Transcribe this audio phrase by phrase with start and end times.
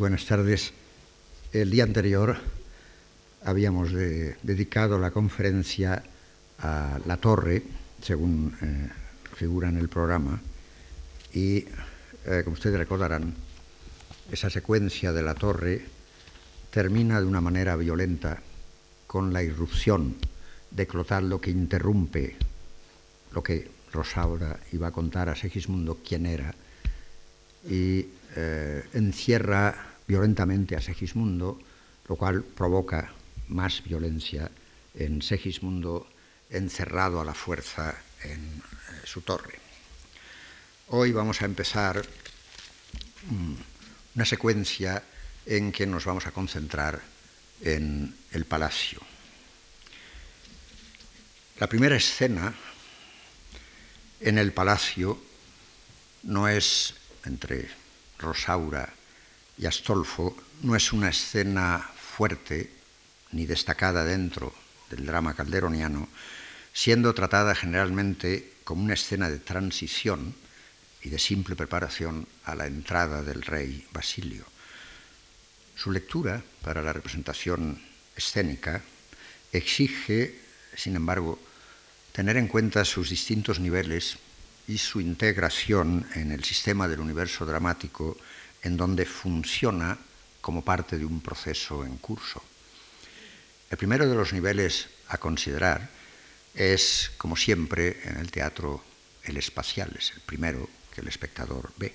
[0.00, 0.72] buenas tardes.
[1.52, 2.38] El día anterior
[3.44, 6.02] habíamos dedicado la conferencia
[6.58, 7.62] a la torre,
[8.00, 8.88] según eh,
[9.34, 10.40] figura en el programa,
[11.34, 11.66] y
[12.24, 13.34] eh, como ustedes recordarán,
[14.32, 15.84] esa secuencia de la torre
[16.70, 18.40] termina de una manera violenta
[19.06, 20.16] con la irrupción
[20.70, 22.36] de Clotaldo que interrumpe
[23.34, 26.54] lo que Rosaura iba a contar a Segismundo quién era
[27.68, 31.54] y eh, encierra violentamente a Segismundo,
[32.08, 33.14] lo cual provoca
[33.46, 34.50] más violencia
[34.98, 36.10] en Segismundo
[36.50, 37.94] encerrado a la fuerza
[38.24, 39.54] en eh, su torre.
[40.88, 43.54] Hoy vamos a empezar mm,
[44.16, 45.00] una secuencia
[45.46, 47.00] en que nos vamos a concentrar
[47.62, 48.98] en el palacio.
[51.60, 52.52] La primera escena
[54.18, 55.22] en el palacio
[56.24, 57.70] no es entre
[58.18, 58.99] Rosaura
[59.60, 62.70] y Astolfo, no es una escena fuerte
[63.32, 64.54] ni destacada dentro
[64.88, 66.08] del drama calderoniano,
[66.72, 70.34] siendo tratada generalmente como una escena de transición
[71.02, 74.46] y de simple preparación a la entrada del rey Basilio.
[75.76, 77.82] Su lectura para la representación
[78.16, 78.82] escénica
[79.52, 80.40] exige,
[80.74, 81.38] sin embargo,
[82.12, 84.16] tener en cuenta sus distintos niveles
[84.66, 88.16] y su integración en el sistema del universo dramático
[88.62, 89.98] en donde funciona
[90.40, 92.42] como parte de un proceso en curso.
[93.70, 95.88] El primero de los niveles a considerar
[96.54, 98.82] es, como siempre, en el teatro,
[99.24, 101.94] el espacial, es el primero que el espectador ve.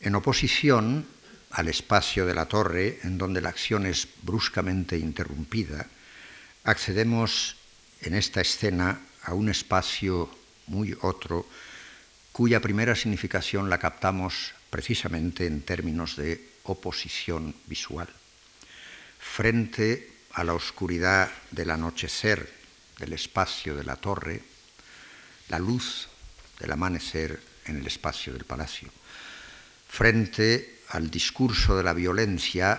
[0.00, 1.06] En oposición
[1.50, 5.86] al espacio de la torre, en donde la acción es bruscamente interrumpida,
[6.64, 7.56] accedemos
[8.00, 10.30] en esta escena a un espacio
[10.66, 11.46] muy otro,
[12.32, 18.08] cuya primera significación la captamos precisamente en términos de oposición visual.
[19.20, 22.48] Frente a la oscuridad del anochecer
[22.96, 24.40] del espacio de la torre,
[25.50, 26.08] la luz
[26.58, 28.88] del amanecer en el espacio del palacio.
[29.90, 32.70] Frente al discurso de la violencia,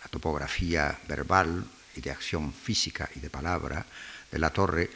[0.00, 1.62] la topografía verbal
[1.94, 3.84] y de acción física y de palabra
[4.32, 4.88] de la torre,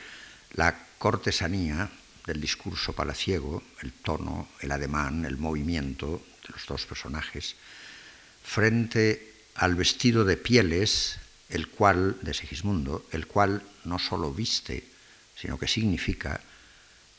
[0.55, 1.91] la cortesanía
[2.27, 7.57] del discurso palaciego, el tono, el ademán, el movimiento de los dos personajes,
[8.43, 11.19] frente al vestido de pieles,
[11.49, 14.85] el cual, de Sigismundo, el cual no solo viste,
[15.37, 16.41] sino que significa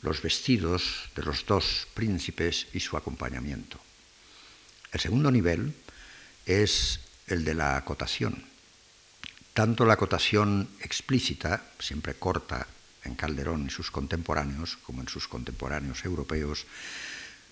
[0.01, 3.79] los vestidos de los dos príncipes y su acompañamiento.
[4.91, 5.73] El segundo nivel
[6.45, 8.43] es el de la acotación.
[9.53, 12.67] Tanto la acotación explícita, siempre corta
[13.03, 16.65] en Calderón y sus contemporáneos, como en sus contemporáneos europeos,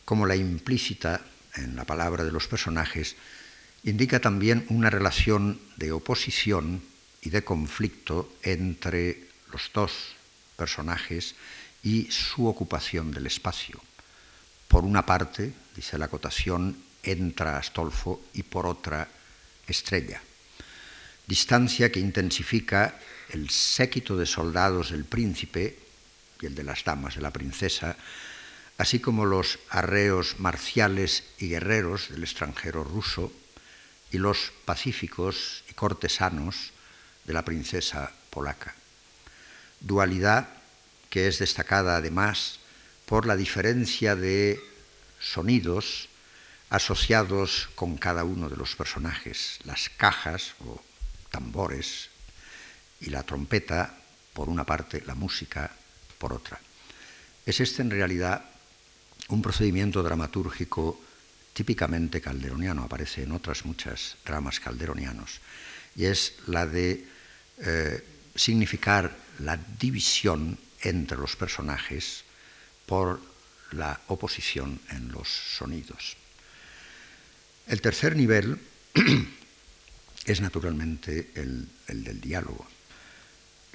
[0.06, 1.22] como la implícita
[1.56, 3.16] en la palabra de los personajes,
[3.84, 6.82] indica también una relación de oposición
[7.22, 10.16] y de conflicto entre los dos
[10.56, 11.36] personajes
[11.84, 13.82] y su ocupación del espacio.
[14.68, 19.08] Por una parte, dice la acotación, entra Astolfo y por otra,
[19.68, 20.22] Estrella.
[21.28, 23.00] Distancia que intensifica
[23.32, 25.80] el séquito de soldados del príncipe
[26.42, 27.96] y el de las damas de la princesa,
[28.78, 33.32] así como los arreos marciales y guerreros del extranjero ruso
[34.12, 36.72] y los pacíficos y cortesanos
[37.26, 38.76] de la princesa polaca.
[39.80, 40.50] Dualidad
[41.10, 42.60] que es destacada además
[43.06, 44.60] por la diferencia de
[45.20, 46.10] sonidos
[46.70, 50.82] asociados con cada uno de los personajes, las cajas o
[51.30, 52.11] tambores
[53.02, 53.98] y la trompeta
[54.34, 55.70] por una parte, la música
[56.18, 56.60] por otra.
[57.46, 58.46] Es este en realidad
[59.30, 61.02] un procedimiento dramatúrgico
[61.54, 65.42] típicamente calderoniano, aparece en otras muchas dramas calderonianos,
[65.96, 67.06] y es la de
[67.58, 72.24] eh, significar la división entre los personajes
[72.86, 73.20] por
[73.72, 76.16] la oposición en los sonidos.
[77.68, 78.60] El tercer nivel
[80.26, 82.68] es naturalmente el del diálogo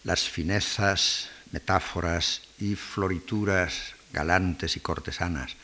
[0.07, 5.57] las finezas, metáforas y florituras galantes y cortesanas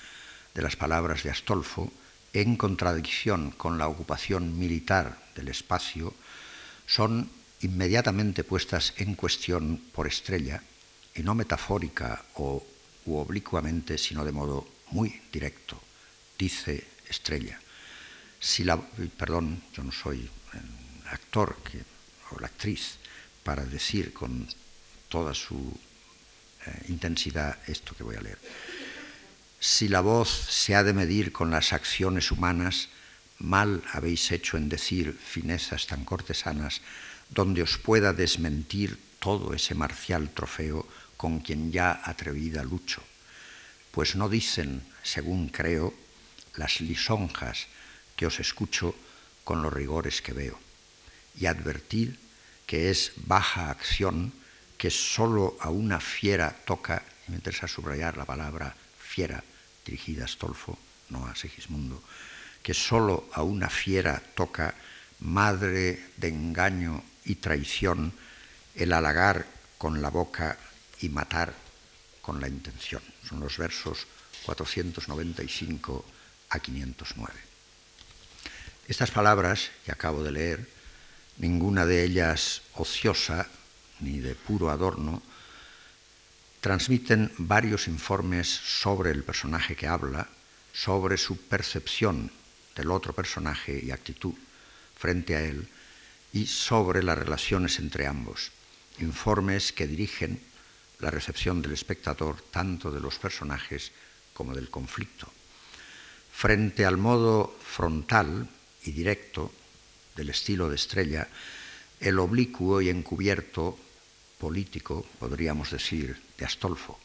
[0.53, 1.93] de las palabras de Astolfo,
[2.33, 6.13] en contradicción con la ocupación militar del espacio,
[6.89, 7.31] son
[7.61, 10.61] inmediatamente puestas en cuestión por Estrella,
[11.15, 12.67] y no metafórica o
[13.07, 15.81] u oblicuamente, sino de modo muy directo.
[16.37, 17.61] Dice Estrella,
[18.41, 18.77] si la,
[19.17, 20.29] perdón, yo no soy
[21.13, 21.57] actor
[22.33, 22.99] o la actriz,
[23.45, 24.49] para decir con
[25.09, 25.79] toda su
[26.67, 28.39] eh, intensidad esto que voy a leer.
[29.61, 32.89] Si la voz se ha de medir con las acciones humanas,
[33.39, 36.81] mal habéis hecho en decir finezas tan cortesanas,
[37.31, 40.87] donde os pueda desmentir todo ese marcial trofeo
[41.17, 43.03] con quien ya atrevida lucho,
[43.91, 45.95] pues no dicen, según creo,
[46.57, 47.67] las lisonjas
[48.17, 48.95] que os escucho
[49.45, 50.59] con los rigores que veo,
[51.39, 52.19] y advertir
[52.67, 54.33] que es baja acción
[54.77, 59.45] que sólo a una fiera toca, y me interesa subrayar la palabra fiera,
[59.87, 60.77] dirigida a Astolfo,
[61.11, 62.03] no a Segismundo,
[62.63, 64.75] que sólo a una fiera toca,
[65.21, 68.13] madre de engaño y traición,
[68.75, 69.47] el halagar
[69.79, 70.59] con la boca
[71.01, 71.55] y matar
[72.21, 73.03] con la intención.
[73.29, 74.07] Son los versos
[74.47, 76.05] 495
[76.51, 77.33] a 509.
[78.89, 80.69] Estas palabras que acabo de leer,
[81.39, 83.49] ninguna de ellas ociosa,
[84.01, 85.23] ni de puro adorno,
[86.61, 90.29] transmiten varios informes sobre el personaje que habla,
[90.73, 92.31] sobre su percepción
[92.77, 94.35] del otro personaje y actitud
[94.97, 95.69] frente a él,
[96.33, 98.53] y sobre las relaciones entre ambos,
[99.01, 100.41] informes que dirigen
[101.01, 103.93] la recepción del espectador tanto de los personajes
[104.33, 105.31] como del conflicto.
[106.33, 108.49] Frente al modo frontal
[108.85, 109.53] y directo
[110.17, 111.29] del estilo de estrella,
[112.01, 113.79] el oblicuo y encubierto
[114.39, 116.99] político, podríamos decir, de Astolfo.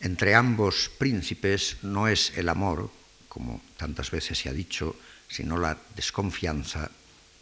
[0.00, 2.90] Entre ambos príncipes no es el amor,
[3.28, 4.96] como tantas veces se ha dicho,
[5.28, 6.90] sino la desconfianza,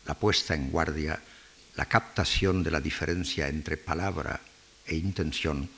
[0.05, 1.21] la puesta en guardia,
[1.77, 4.41] la captación de la diferencia entre palabra
[4.87, 5.71] e intención,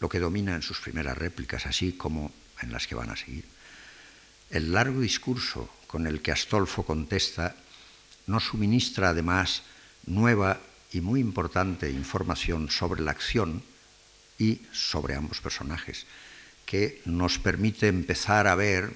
[0.00, 2.32] lo que domina en sus primeras réplicas, así como
[2.62, 3.44] en las que van a seguir.
[4.50, 7.56] El largo discurso con el que Astolfo contesta
[8.26, 9.62] no suministra además
[10.06, 10.60] nueva
[10.92, 13.62] y muy importante información sobre la acción
[14.38, 16.06] y sobre ambos personajes,
[16.64, 18.94] que nos permite empezar a ver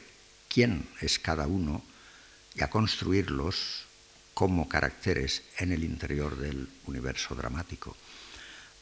[0.49, 1.82] quién es cada uno
[2.55, 3.87] y a construirlos
[4.35, 7.97] como caracteres en el interior del universo dramático.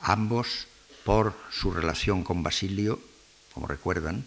[0.01, 0.67] Ambos,
[1.05, 3.01] por su relación con Basilio,
[3.53, 4.25] como recuerdan,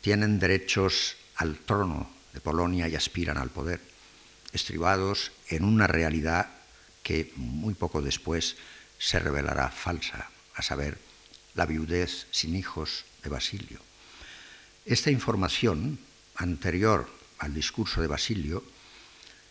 [0.00, 3.80] tienen derechos al trono de Polonia y aspiran al poder,
[4.56, 6.48] estribados en una realidad
[7.02, 8.56] que muy poco después
[8.98, 10.98] se revelará falsa, a saber,
[11.54, 13.80] la viudez sin hijos de Basilio.
[14.84, 15.98] Esta información,
[16.34, 17.08] anterior
[17.38, 18.64] al discurso de Basilio,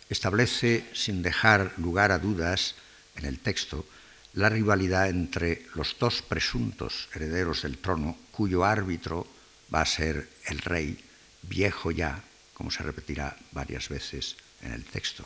[0.10, 2.75] establece, sin dejar lugar a dudas
[3.16, 3.86] en el texto,
[4.34, 9.25] la rivalidad entre los dos presuntos herederos del trono, cuyo árbitro
[9.74, 11.00] va a ser el rey,
[11.44, 12.22] viejo ya,
[12.54, 15.25] como se repetirá varias veces en el texto.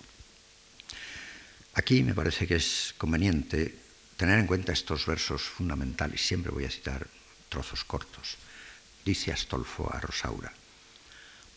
[1.74, 3.76] Aquí me parece que es conveniente
[4.18, 6.22] tener en cuenta estos versos fundamentales.
[6.26, 7.08] Siempre voy a citar
[7.48, 8.36] trozos cortos.
[9.06, 10.52] Dice Astolfo a Rosaura,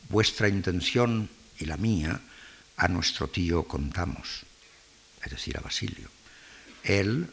[0.08, 2.20] vuestra intención y la mía
[2.76, 4.44] a nuestro tío contamos,
[5.25, 6.08] es decir, a Basilio.
[6.85, 7.28] Él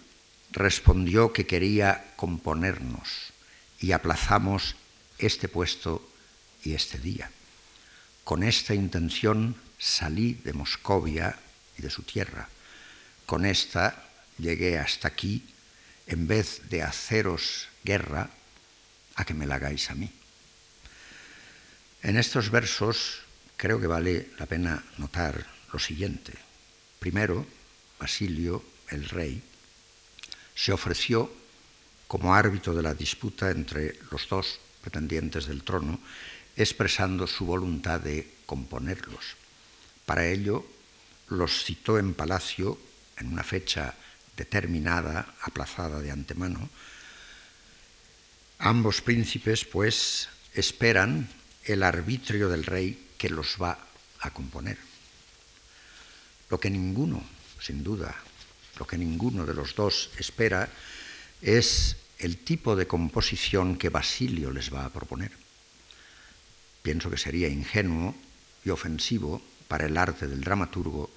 [0.52, 3.34] respondió que quería componernos
[3.80, 4.76] y aplazamos
[5.18, 6.08] este puesto
[6.64, 7.32] y este día.
[8.24, 11.36] Con esta intención salí de Moscovia
[11.78, 12.48] y de su tierra
[13.30, 14.10] con esta
[14.40, 15.46] llegué hasta aquí,
[16.08, 18.28] en vez de haceros guerra,
[19.14, 20.10] a que me la hagáis a mí.
[22.02, 23.22] En estos versos
[23.56, 26.34] creo que vale la pena notar lo siguiente.
[26.98, 27.46] Primero,
[28.00, 29.44] Basilio, el rey,
[30.56, 31.32] se ofreció
[32.08, 36.00] como árbitro de la disputa entre los dos pretendientes del trono,
[36.56, 39.38] expresando su voluntad de componerlos.
[40.10, 40.66] Para ello,
[41.28, 42.80] los citó en palacio
[43.18, 43.94] en una fecha
[44.36, 46.68] determinada, aplazada de antemano,
[48.58, 51.30] ambos príncipes pues esperan
[51.64, 53.78] el arbitrio del rey que los va
[54.22, 54.80] a componer.
[56.50, 57.22] Lo que ninguno,
[57.62, 58.16] sin duda,
[58.80, 60.70] lo que ninguno de los dos espera
[61.44, 65.34] es el tipo de composición que Basilio les va a proponer.
[66.82, 68.16] Pienso que sería ingenuo
[68.66, 71.10] y ofensivo para el arte del dramaturgo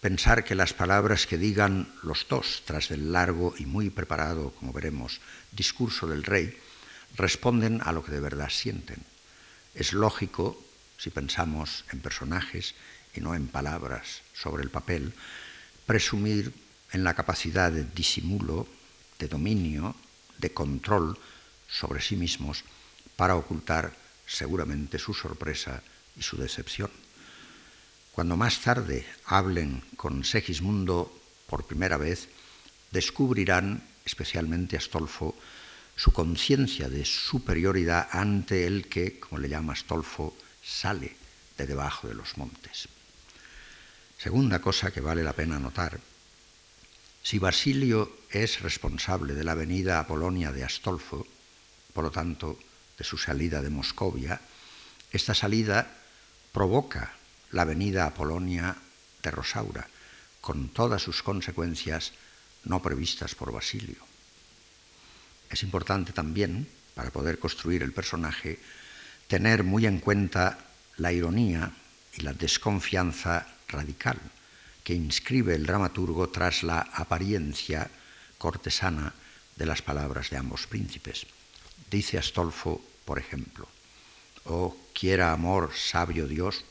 [0.00, 4.72] pensar que las palabras que digan los dos tras el largo y muy preparado, como
[4.72, 5.20] veremos,
[5.50, 6.56] discurso del rey,
[7.16, 9.02] responden a lo que de verdad sienten.
[9.74, 10.62] Es lógico,
[10.96, 12.76] si pensamos en personajes
[13.14, 15.12] y no en palabras sobre el papel,
[15.86, 16.54] presumir
[16.92, 18.68] en la capacidad de disimulo,
[19.18, 19.96] de dominio,
[20.38, 21.18] de control
[21.66, 22.62] sobre sí mismos
[23.16, 23.92] para ocultar
[24.24, 25.82] seguramente su sorpresa
[26.16, 26.90] y su decepción.
[28.16, 31.12] Cuando más tarde hablen con Segismundo
[31.46, 32.30] por primera vez,
[32.90, 35.36] descubrirán, especialmente Astolfo,
[35.96, 41.14] su conciencia de superioridad ante el que, como le llama Astolfo, sale
[41.58, 42.88] de debajo de los montes.
[44.16, 46.00] Segunda cosa que vale la pena notar,
[47.22, 51.26] si Basilio es responsable de la venida a Polonia de Astolfo,
[51.92, 52.58] por lo tanto,
[52.96, 54.40] de su salida de Moscovia,
[55.12, 56.00] esta salida
[56.50, 57.12] provoca
[57.50, 58.76] la venida a Polonia
[59.22, 59.86] de Rosaura,
[60.40, 62.12] con todas sus consecuencias
[62.64, 63.98] no previstas por Basilio.
[65.50, 68.58] Es importante también, para poder construir el personaje,
[69.28, 70.58] tener muy en cuenta
[70.96, 71.72] la ironía
[72.16, 74.18] y la desconfianza radical
[74.82, 77.90] que inscribe el dramaturgo tras la apariencia
[78.38, 79.12] cortesana
[79.56, 81.26] de las palabras de ambos príncipes.
[81.90, 83.68] Dice Astolfo, por ejemplo,
[84.44, 86.64] oh quiera amor sabio Dios,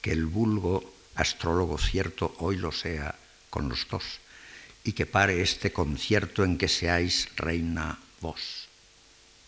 [0.00, 3.14] que el vulgo astrólogo cierto hoy lo sea
[3.50, 4.20] con los dos,
[4.84, 8.68] y que pare este concierto en que seáis reina vos,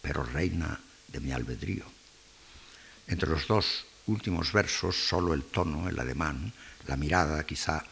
[0.02, 1.84] pero reina de mi albedrío.
[3.06, 6.52] Entre los dos últimos versos, solo el tono, el ademán,
[6.86, 7.84] la mirada, quizá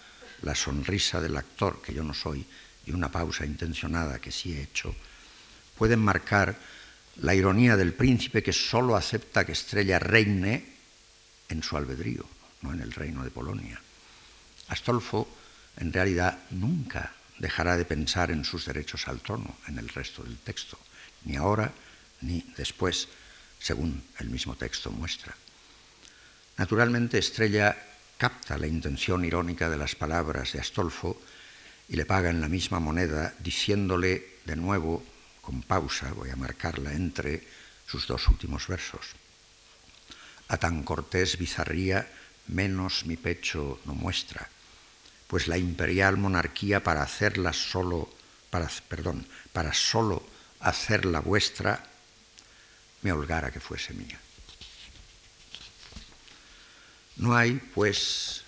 [0.43, 2.45] la sonrisa del actor, que yo no soy,
[2.87, 4.95] y una pausa intencionada que sí he hecho,
[5.77, 6.59] pueden marcar
[7.17, 10.67] la ironía del príncipe que solo acepta que Estrella reine
[11.49, 12.25] en su albedrío,
[12.63, 13.81] no en el reino de Polonia.
[14.69, 15.29] Astolfo,
[15.77, 20.39] en realidad, nunca dejará de pensar en sus derechos al trono en el resto del
[20.39, 20.79] texto,
[21.25, 21.73] ni ahora
[22.21, 23.09] ni después,
[23.59, 25.35] según el mismo texto muestra.
[26.59, 27.77] Naturalmente, Estrella
[28.19, 31.21] capta la intención irónica de las palabras de Astolfo
[31.89, 35.03] y le paga en la misma moneda, diciéndole de nuevo,
[35.41, 37.43] con pausa, voy a marcarla entre
[37.87, 39.17] sus dos últimos versos.
[40.49, 42.07] A tan cortés bizarría
[42.51, 44.49] menos mi pecho no muestra,
[45.27, 48.13] pues la imperial monarquía para hacerla solo,
[48.51, 50.27] para, perdón, para solo
[50.61, 51.85] hacerla vuestra,
[53.03, 54.19] me holgara que fuese mía.
[57.17, 58.43] No hay, pues,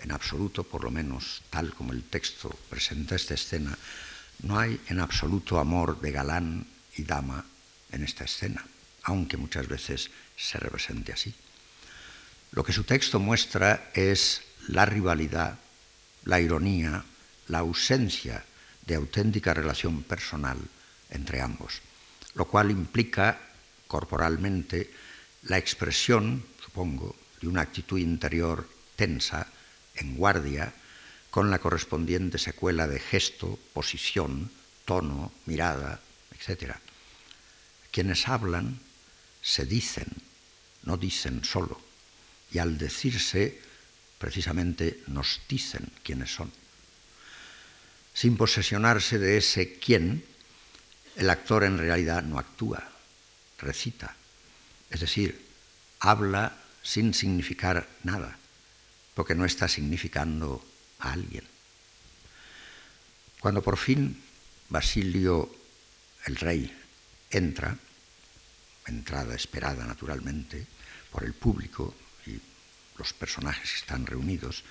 [0.00, 3.76] en absoluto, por lo menos tal como el texto presenta esta escena,
[4.42, 6.66] no hay en absoluto amor de galán
[6.96, 7.44] y dama
[7.92, 8.64] en esta escena,
[9.04, 11.34] aunque muchas veces se represente así.
[12.52, 15.58] Lo que su texto muestra es la rivalidad,
[16.24, 17.04] la ironía,
[17.46, 18.44] la ausencia
[18.86, 20.58] de auténtica relación personal
[21.10, 21.80] entre ambos,
[22.34, 23.38] lo cual implica
[23.86, 24.90] corporalmente
[25.42, 29.46] la expresión, supongo, de una actitud interior tensa,
[29.94, 30.72] en guardia,
[31.30, 34.50] con la correspondiente secuela de gesto, posición,
[34.84, 36.00] tono, mirada,
[36.34, 36.74] etc.
[37.92, 38.80] Quienes hablan
[39.40, 40.08] se dicen,
[40.82, 41.80] no dicen solo,
[42.52, 43.60] y al decirse,
[44.18, 46.52] precisamente nos dicen quiénes son.
[48.12, 50.24] Sin posesionarse de ese quién,
[51.16, 52.90] el actor en realidad no actúa,
[53.58, 54.16] recita,
[54.90, 55.46] es decir,
[56.00, 58.38] habla sin significar nada,
[59.14, 60.64] porque no está significando
[60.98, 61.44] a alguien.
[63.40, 64.20] Cuando por fin
[64.70, 65.50] Basilio,
[66.26, 66.72] el rey,
[67.30, 67.76] entra,
[68.86, 70.64] entrada esperada naturalmente
[71.10, 71.94] por el público
[73.00, 74.62] los personajes están reunidos,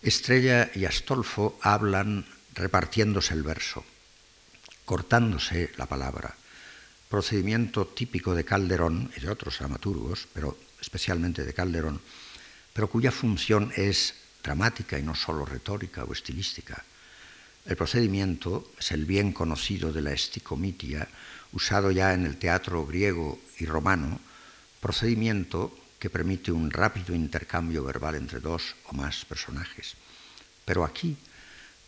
[0.00, 3.84] Estrella y Astolfo hablan repartiéndose el verso,
[4.84, 6.36] cortándose la palabra,
[7.10, 12.00] procedimiento típico de Calderón y de otros dramaturgos, pero especialmente de Calderón,
[12.72, 14.14] pero cuya función es
[14.44, 16.84] dramática y no solo retórica o estilística.
[17.66, 21.08] El procedimiento es el bien conocido de la esticomitia,
[21.52, 24.20] usado ya en el teatro griego y romano,
[24.80, 25.74] procedimiento
[26.06, 29.98] que permite un rápido intercambio verbal entre dos o más personajes.
[30.62, 31.18] Pero aquí,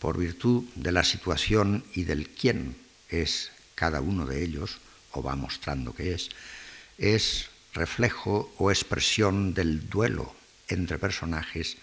[0.00, 2.74] por virtud de la situación y del quién
[3.08, 4.82] es cada uno de ellos,
[5.12, 6.30] o va mostrando que es,
[6.98, 10.34] es reflejo o expresión del duelo
[10.66, 11.76] entre personajes,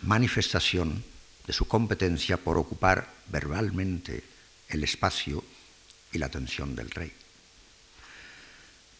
[0.00, 1.04] manifestación
[1.46, 4.24] de su competencia por ocupar verbalmente
[4.70, 5.44] el espacio
[6.12, 7.12] y la atención del rey.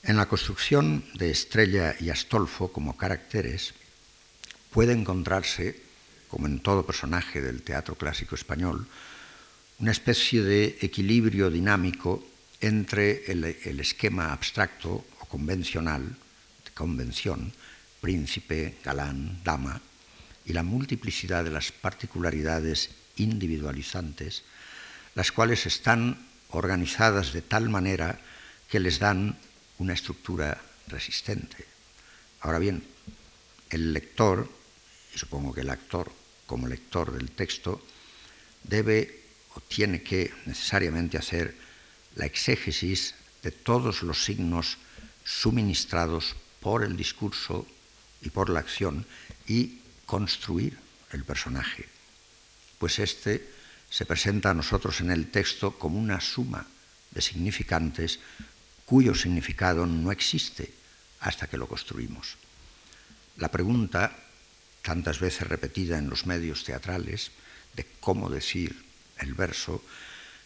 [0.03, 3.75] En la construcción de Estrella y Astolfo como caracteres
[4.71, 5.81] puede encontrarse,
[6.29, 8.87] como en todo personaje del teatro clásico español,
[9.81, 12.25] una especie de equilibrio dinámico
[12.61, 16.17] entre el, esquema abstracto convencional,
[16.65, 17.53] de convención,
[18.01, 19.81] príncipe, galán, dama,
[20.45, 24.45] y la multiplicidad de las particularidades individualizantes,
[25.15, 28.21] las cuales están organizadas de tal manera
[28.71, 29.37] que les dan
[29.79, 31.65] una estructura resistente.
[32.41, 32.85] Ahora bien,
[33.71, 34.49] el lector,
[35.15, 36.11] y supongo que el actor
[36.47, 37.85] como lector del texto,
[38.65, 39.23] debe
[39.55, 41.55] o tiene que necesariamente hacer
[42.17, 44.79] la exégesis de todos los signos
[45.25, 47.67] suministrados por el discurso
[48.23, 49.07] y por la acción
[49.47, 50.79] y construir
[51.13, 51.89] el personaje,
[52.79, 53.47] pues éste
[53.91, 56.67] se presenta a nosotros en el texto como una suma
[57.11, 58.21] de significantes
[58.89, 60.73] cuyo significado no existe
[61.21, 62.39] hasta que lo construimos.
[63.37, 64.17] La pregunta,
[64.81, 67.31] tantas veces repetida en los medios teatrales,
[67.77, 68.83] de cómo decir
[69.19, 69.85] el verso,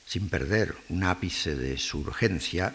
[0.09, 2.75] sin perder un ápice de su urgencia,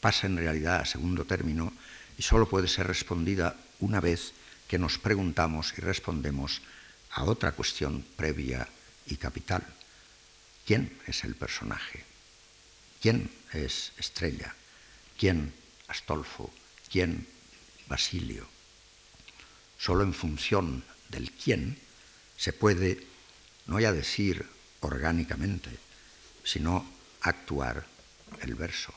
[0.00, 1.72] pasa en realidad a segundo término
[2.18, 4.32] y solo puede ser respondida una vez
[4.66, 6.62] que nos preguntamos y respondemos
[7.12, 8.66] a otra cuestión previa
[9.06, 9.62] y capital.
[10.66, 12.02] ¿Quién es el personaje?
[13.00, 14.52] ¿Quién es Estrella?
[15.18, 15.52] ¿Quién
[15.88, 16.52] Astolfo?
[16.90, 17.26] ¿Quién
[17.88, 18.46] Basilio?
[19.78, 21.78] Solo en función del quién
[22.36, 23.06] se puede,
[23.66, 24.46] no ya decir
[24.80, 25.70] orgánicamente,
[26.44, 26.86] sino
[27.22, 27.86] actuar
[28.42, 28.92] el verso.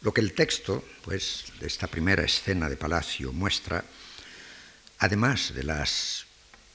[0.00, 3.84] Lo que el texto, pues, de esta primera escena de palacio muestra,
[4.98, 6.26] además de las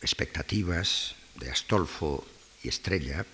[0.01, 2.25] expectativas de Astolfo
[2.63, 3.25] y Estrella,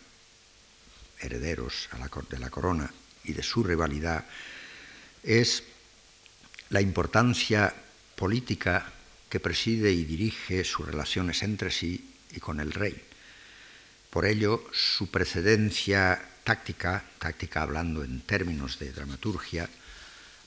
[1.24, 1.90] herederos
[2.30, 2.92] de la corona
[3.24, 4.26] y de su rivalidad,
[5.24, 5.64] es
[6.70, 7.74] la importancia
[8.16, 8.92] política
[9.30, 13.02] que preside y dirige sus relaciones entre sí y con el rey.
[14.10, 19.70] Por ello, su precedencia táctica, táctica hablando en términos de dramaturgia,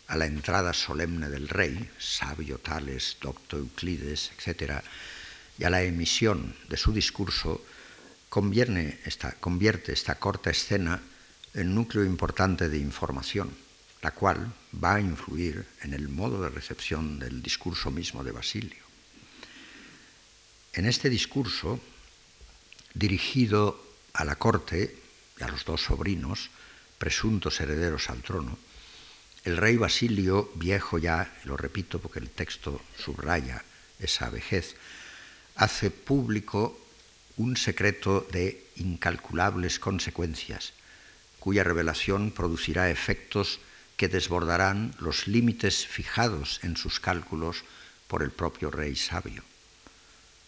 [0.09, 4.83] a la entrada solemne del rey, sabio Tales, doctor Euclides, etc.,
[5.59, 7.65] y a la emisión de su discurso,
[8.29, 11.03] convierte esta, corta escena
[11.55, 13.51] en núcleo importante de información,
[14.03, 18.85] la cual va a influir en el modo de recepción del discurso mismo de Basilio.
[20.73, 21.81] En este discurso,
[22.93, 24.95] dirigido a la corte
[25.41, 26.51] y a los dos sobrinos,
[26.99, 28.59] presuntos herederos al trono,
[29.45, 33.65] el rey Basilio, viejo ya, lo repito porque el texto subraya
[34.01, 34.75] esa vejez,
[35.55, 36.86] hace público
[37.37, 40.73] un secreto de incalculables consecuencias,
[41.39, 43.61] cuya revelación producirá efectos
[43.97, 47.65] que desbordarán los límites fijados en sus cálculos
[48.09, 49.43] por el propio rey sabio.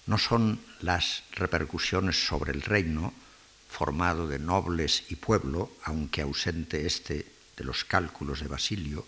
[0.07, 3.13] No son las repercusiones sobre el reino,
[3.69, 9.07] formado de nobles y pueblo, aunque ausente éste de los cálculos de Basilio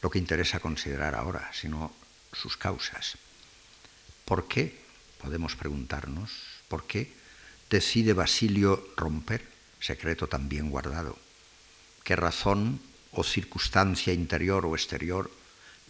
[0.00, 1.94] lo que interesa considerar ahora, sino
[2.32, 3.16] sus causas.
[4.24, 4.82] ¿Por qué,
[5.20, 6.30] podemos preguntarnos,
[6.72, 7.12] por qué
[7.68, 9.44] decide Basilio romper
[9.78, 11.18] secreto tan bien guardado?
[12.02, 12.80] ¿Qué razón
[13.12, 15.28] o circunstancia interior o exterior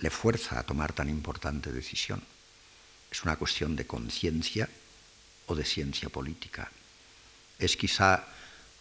[0.03, 2.19] le fuerza a tomar tan importante decisión?
[3.13, 4.69] ¿Es una cuestión de conciencia
[5.47, 6.67] o de ciencia política?
[7.61, 8.27] ¿Es quizá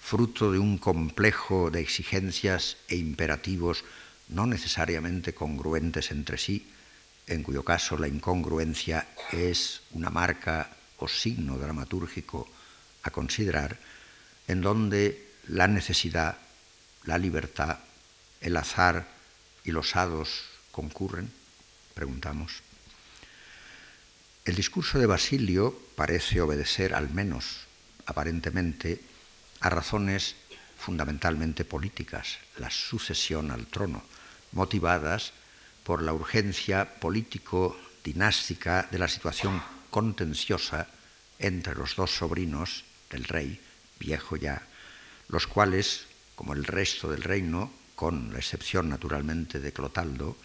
[0.02, 3.86] fruto de un complejo de exigencias e imperativos
[4.30, 6.66] no necesariamente congruentes entre sí,
[7.28, 12.48] en cuyo caso la incongruencia es una marca o signo dramatúrgico
[13.04, 13.78] a considerar,
[14.48, 16.38] en donde la necesidad,
[17.04, 17.80] la libertad,
[18.40, 19.08] el azar
[19.66, 21.32] y los hados concurren?
[21.94, 22.62] Preguntamos.
[24.46, 27.66] El discurso de Basilio parece obedecer, al menos
[28.06, 29.02] aparentemente,
[29.60, 30.36] a razones
[30.78, 34.04] fundamentalmente políticas, la sucesión al trono,
[34.52, 35.34] motivadas
[35.84, 40.88] por la urgencia político-dinástica de la situación contenciosa
[41.38, 43.60] entre los dos sobrinos del rey,
[43.99, 44.63] viejo ya,
[45.27, 50.36] los cuales, como el resto del reino, con la excepción naturalmente de Clotaldo,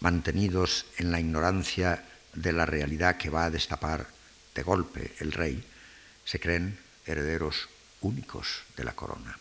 [0.00, 4.06] mantenidos en la ignorancia de la realidad que va a destapar
[4.54, 5.64] de golpe el rey,
[6.24, 7.68] se creen herederos
[8.00, 9.38] únicos de la corona.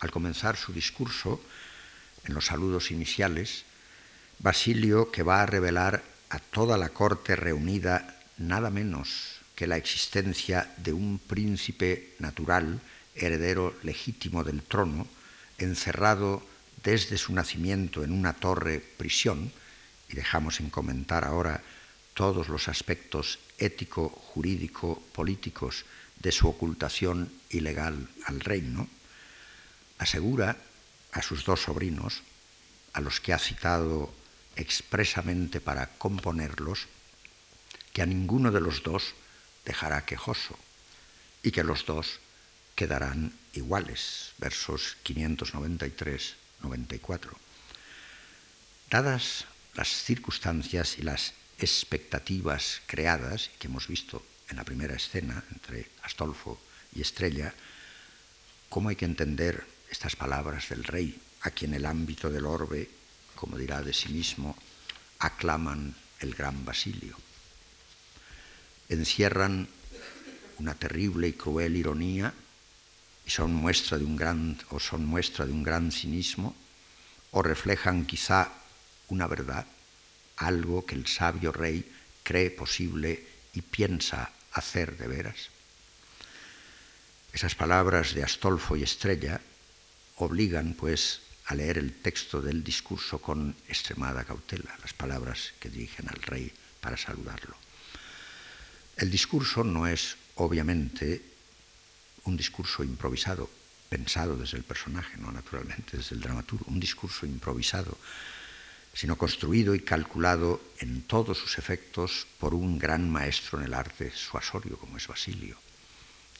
[0.00, 1.40] Al comenzar su discurso,
[2.24, 3.64] en los saludos iniciales,
[4.38, 10.72] Basilio, que va a revelar a toda la corte reunida nada menos que la existencia
[10.76, 12.80] de un príncipe natural,
[13.14, 15.06] heredero legítimo del trono,
[15.58, 16.44] encerrado
[16.84, 19.50] desde su nacimiento en una torre prisión,
[20.08, 21.62] y dejamos en comentar ahora
[22.14, 25.84] todos los aspectos ético, jurídico, políticos
[26.20, 28.88] de su ocultación ilegal al reino,
[29.98, 30.56] asegura
[31.12, 32.22] a sus dos sobrinos,
[32.92, 34.12] a los que ha citado
[34.56, 36.88] expresamente para componerlos,
[37.96, 39.14] que a ninguno de los dos
[39.64, 40.58] dejará quejoso
[41.42, 42.20] y que los dos
[42.74, 44.32] quedarán iguales.
[44.36, 47.30] Versos 593-94.
[48.90, 55.88] Dadas las circunstancias y las expectativas creadas que hemos visto en la primera escena entre
[56.02, 56.60] Astolfo
[56.94, 57.54] y Estrella,
[58.68, 62.90] cómo hay que entender estas palabras del rey, a quien el ámbito del orbe
[63.34, 64.54] como dirá de sí mismo,
[65.18, 67.16] aclaman el gran Basilio.
[68.88, 69.68] Encierran
[70.58, 72.32] una terrible y cruel ironía
[73.26, 76.54] y son muestra de un gran o son muestra de un gran cinismo
[77.32, 78.52] o reflejan quizá
[79.08, 79.66] una verdad,
[80.36, 81.84] algo que el sabio rey
[82.22, 85.50] cree posible y piensa hacer de veras.
[87.32, 89.40] Esas palabras de Astolfo y Estrella
[90.16, 96.08] obligan, pues, a leer el texto del discurso con extremada cautela, las palabras que dirigen
[96.08, 97.65] al rey para saludarlo.
[98.96, 101.22] El discurso no es, obviamente,
[102.24, 103.50] un discurso improvisado,
[103.90, 107.98] pensado desde el personaje, no naturalmente desde el dramaturgo, un discurso improvisado,
[108.94, 114.10] sino construido y calculado en todos sus efectos por un gran maestro en el arte
[114.10, 115.58] suasorio como es Basilio.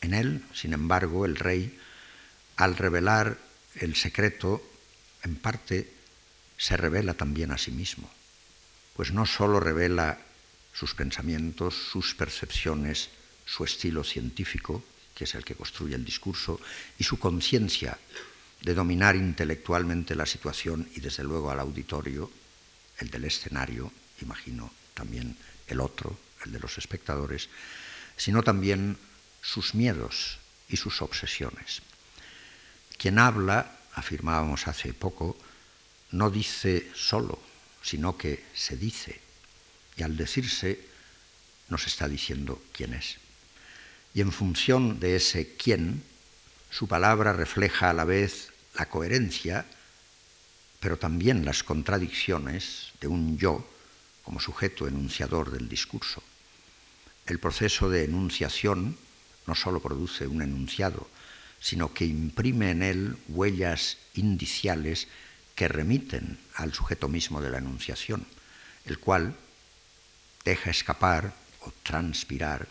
[0.00, 1.78] En él, sin embargo, el rey,
[2.56, 3.36] al revelar
[3.74, 4.62] el secreto,
[5.22, 5.92] en parte
[6.56, 8.10] se revela también a sí mismo,
[8.94, 10.18] pues no sólo revela
[10.76, 13.08] sus pensamientos, sus percepciones,
[13.46, 14.84] su estilo científico,
[15.14, 16.60] que es el que construye el discurso,
[16.98, 17.98] y su conciencia
[18.60, 22.30] de dominar intelectualmente la situación y desde luego al auditorio,
[22.98, 25.36] el del escenario, imagino también
[25.66, 27.48] el otro, el de los espectadores,
[28.16, 28.98] sino también
[29.40, 31.80] sus miedos y sus obsesiones.
[32.98, 35.38] Quien habla, afirmábamos hace poco,
[36.10, 37.38] no dice solo,
[37.82, 39.25] sino que se dice,
[39.96, 40.80] y al decirse
[41.68, 43.16] nos está diciendo quién es.
[44.14, 46.02] Y en función de ese quién,
[46.70, 49.66] su palabra refleja a la vez la coherencia,
[50.80, 53.68] pero también las contradicciones de un yo
[54.22, 56.22] como sujeto enunciador del discurso.
[57.26, 58.96] El proceso de enunciación
[59.46, 61.08] no solo produce un enunciado,
[61.60, 65.08] sino que imprime en él huellas indiciales
[65.54, 68.26] que remiten al sujeto mismo de la enunciación,
[68.84, 69.36] el cual
[70.46, 71.34] deja escapar
[71.66, 72.68] o transpirar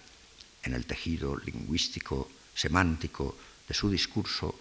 [0.64, 4.56] en el tejido lingüístico, semántico de su discurso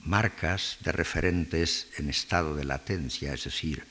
[0.00, 3.84] marcas de referentes en estado de latencia, es decir,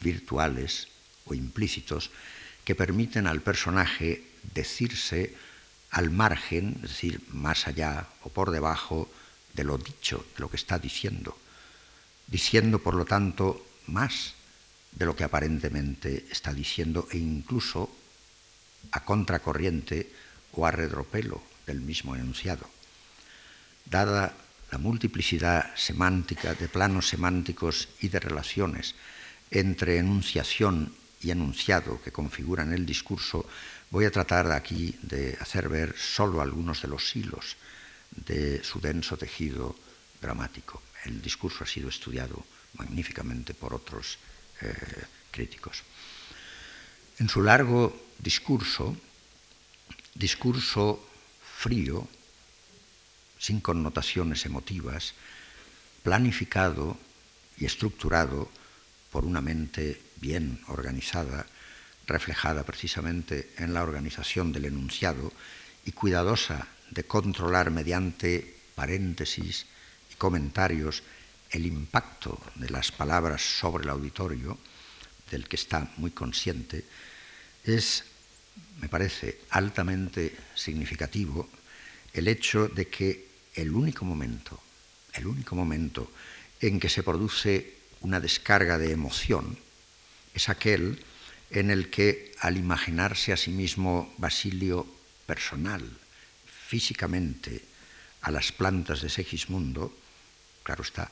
[0.00, 0.88] virtuales
[1.24, 2.10] o implícitos,
[2.64, 5.34] que permiten al personaje decirse
[5.90, 9.08] al margen, es decir, más allá o por debajo
[9.54, 11.38] de lo dicho, de lo que está diciendo,
[12.26, 14.34] diciendo, por lo tanto, más
[14.92, 17.90] de lo que aparentemente está diciendo e incluso
[18.92, 20.10] a contracorriente
[20.52, 22.68] o a redropelo del mismo enunciado.
[23.84, 24.34] Dada
[24.70, 28.94] la multiplicidad semántica de planos semánticos y de relaciones
[29.50, 33.46] entre enunciación y enunciado que configuran el discurso,
[33.90, 37.56] voy a tratar aquí de hacer ver solo algunos de los hilos
[38.10, 39.76] de su denso tejido
[40.20, 40.82] dramático.
[41.04, 44.18] El discurso ha sido estudiado magníficamente por otros
[44.60, 44.74] eh,
[45.30, 45.82] críticos.
[47.20, 48.96] En su largo discurso,
[50.14, 51.06] discurso
[51.58, 52.08] frío,
[53.38, 55.12] sin connotaciones emotivas,
[56.02, 56.96] planificado
[57.58, 58.50] y estructurado
[59.12, 61.44] por una mente bien organizada,
[62.06, 65.30] reflejada precisamente en la organización del enunciado
[65.84, 69.66] y cuidadosa de controlar mediante paréntesis
[70.10, 71.02] y comentarios
[71.50, 74.56] el impacto de las palabras sobre el auditorio,
[75.30, 76.86] del que está muy consciente,
[77.64, 78.04] es,
[78.80, 81.48] me parece, altamente significativo
[82.12, 84.60] el hecho de que el único momento,
[85.14, 86.10] el único momento
[86.60, 89.58] en que se produce una descarga de emoción
[90.34, 91.02] es aquel
[91.50, 94.86] en el que, al imaginarse a sí mismo Basilio
[95.26, 95.82] personal,
[96.46, 97.64] físicamente,
[98.22, 99.96] a las plantas de Segismundo,
[100.62, 101.10] claro está,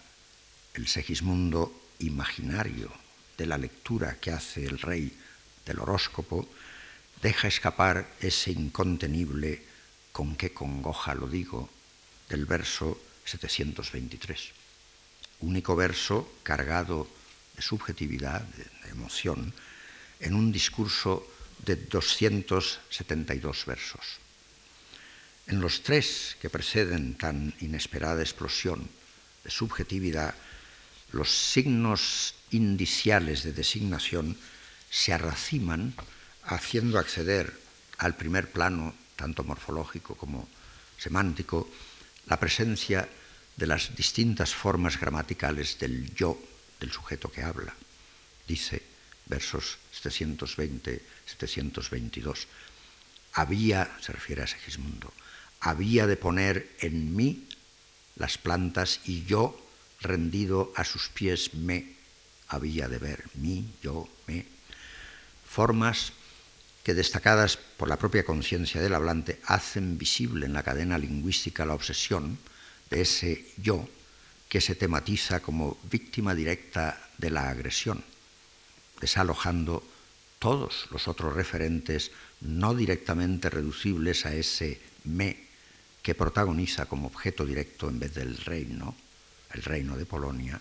[0.74, 2.92] el Segismundo imaginario
[3.36, 5.12] de la lectura que hace el rey
[5.68, 6.48] del horóscopo,
[7.20, 9.62] deja escapar ese incontenible
[10.10, 11.68] con qué congoja lo digo
[12.28, 14.56] del verso 723.
[15.44, 17.06] Único verso cargado
[17.54, 19.52] de subjetividad, de, emoción,
[20.18, 21.28] en un discurso
[21.60, 24.18] de 272 versos.
[25.46, 28.88] En los tres que preceden tan inesperada explosión
[29.44, 30.34] de subjetividad,
[31.12, 34.36] los signos indiciales de designación
[34.90, 35.94] se arraciman
[36.44, 37.58] haciendo acceder
[37.98, 40.48] al primer plano, tanto morfológico como
[40.96, 41.68] semántico,
[42.26, 43.08] la presencia
[43.56, 46.38] de las distintas formas gramaticales del yo
[46.80, 47.74] del sujeto que habla.
[48.46, 48.82] Dice,
[49.26, 52.46] versos 720, 722,
[53.34, 55.12] había, se refiere a Segismundo,
[55.60, 57.48] había de poner en mí
[58.16, 59.58] las plantas y yo,
[60.00, 61.94] rendido a sus pies, me
[62.48, 64.46] había de ver, mí, yo, me,
[65.48, 66.12] formas
[66.84, 71.74] que destacadas por la propia conciencia del hablante hacen visible en la cadena lingüística la
[71.74, 72.38] obsesión
[72.90, 73.88] de ese yo
[74.48, 78.04] que se tematiza como víctima directa de la agresión,
[79.00, 79.84] desalojando
[80.38, 85.48] todos los otros referentes no directamente reducibles a ese me
[86.02, 88.96] que protagoniza como objeto directo en vez del reino,
[89.52, 90.60] el reino de Polonia,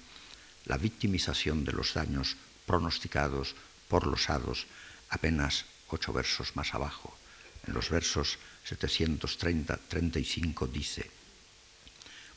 [0.65, 3.55] la victimización de los daños pronosticados
[3.87, 4.67] por los hados
[5.09, 7.13] apenas ocho versos más abajo.
[7.65, 11.09] En los versos 730-35 dice,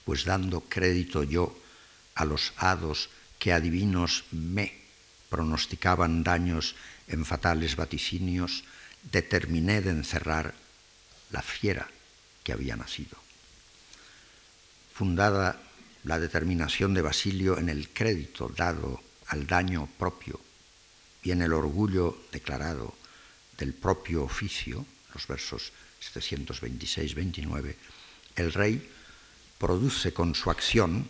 [0.05, 1.57] pues dando crédito yo
[2.15, 4.81] a los hados que adivinos me
[5.29, 6.75] pronosticaban daños
[7.07, 8.65] en fatales vaticinios,
[9.11, 10.55] determiné de encerrar
[11.31, 11.89] la fiera
[12.43, 13.17] que había nacido.
[14.93, 15.63] Fundada
[16.05, 20.41] la determinación de Basilio en el crédito dado al daño propio
[21.23, 22.95] y en el orgullo declarado
[23.59, 27.75] del propio oficio, los versos 726-29,
[28.37, 28.91] el rey
[29.59, 31.09] produce con su acción,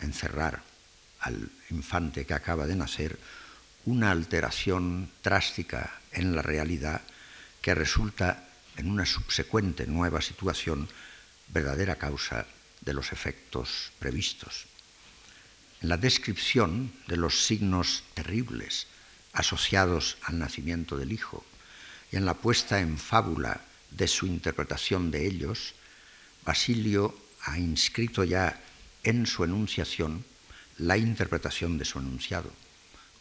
[0.00, 0.62] encerrar
[1.20, 3.18] al infante que acaba de nacer,
[3.84, 7.02] una alteración drástica en la realidad
[7.62, 10.88] que resulta en una subsecuente nueva situación
[11.48, 12.46] verdadera causa
[12.80, 14.66] de los efectos previstos.
[15.80, 18.88] En la descripción de los signos terribles
[19.36, 21.44] asociados al nacimiento del Hijo
[22.10, 25.74] y en la puesta en fábula de su interpretación de ellos,
[26.44, 28.60] Basilio ha inscrito ya
[29.04, 30.24] en su enunciación
[30.78, 32.50] la interpretación de su enunciado,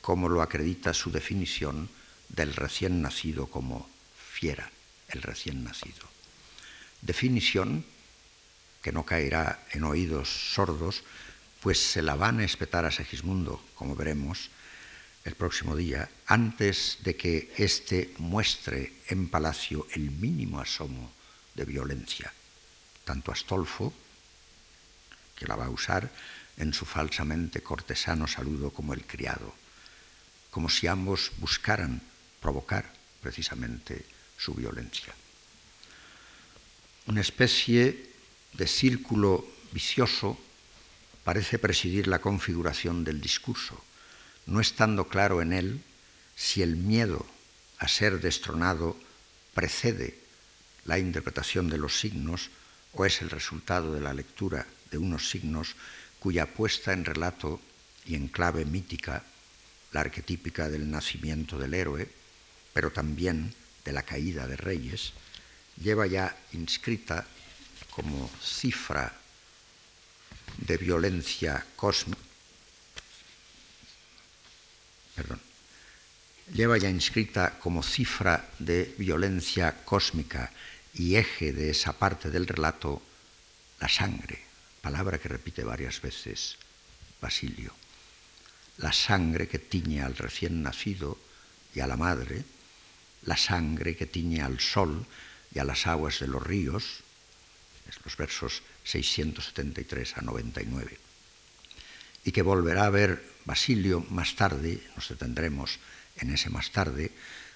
[0.02, 1.90] como lo acredita su definición
[2.30, 4.72] del recién nacido como fiera,
[5.10, 6.08] el recién nacido.
[7.02, 7.86] Definición
[8.82, 11.04] que no caerá en oídos sordos,
[11.62, 14.50] pues se la van a espetar a Segismundo, como veremos,
[15.26, 21.12] el próximo día, antes de que éste muestre en palacio el mínimo asomo
[21.56, 22.32] de violencia.
[23.04, 23.92] Tanto Astolfo,
[25.36, 26.12] que la va a usar
[26.58, 29.54] en su falsamente cortesano saludo como el criado,
[30.52, 32.02] como si ambos buscaran
[32.40, 32.86] provocar
[33.20, 34.06] precisamente
[34.38, 35.14] su violencia.
[37.08, 38.14] Una especie
[38.54, 40.38] de círculo vicioso
[41.24, 43.84] parece presidir la configuración del discurso
[44.46, 45.82] no estando claro en él
[46.36, 47.26] si el miedo
[47.80, 48.98] a ser destronado
[49.54, 50.20] precede
[50.86, 52.50] la interpretación de los signos
[52.94, 55.76] o es el resultado de la lectura de unos signos
[56.20, 57.60] cuya puesta en relato
[58.06, 59.24] y en clave mítica,
[59.92, 62.10] la arquetípica del nacimiento del héroe,
[62.74, 63.54] pero también
[63.84, 65.14] de la caída de reyes,
[65.82, 67.26] lleva ya inscrita
[67.92, 69.14] como cifra
[70.58, 72.25] de violencia cósmica
[75.16, 75.40] perdón,
[76.54, 80.52] lleva ya inscrita como cifra de violencia cósmica
[80.94, 83.02] y eje de esa parte del relato
[83.80, 84.42] la sangre,
[84.82, 86.58] palabra que repite varias veces
[87.22, 87.74] Basilio.
[88.78, 91.18] La sangre que tiñe al recién nacido
[91.74, 92.44] y a la madre,
[93.24, 95.06] la sangre que tiñe al sol
[95.54, 97.02] y a las aguas de los ríos,
[97.88, 101.00] es los versos 673 a 99,
[102.26, 105.80] y que volverá a ver Basilio más tarde, nos detendremos
[106.18, 107.12] en ese más tarde,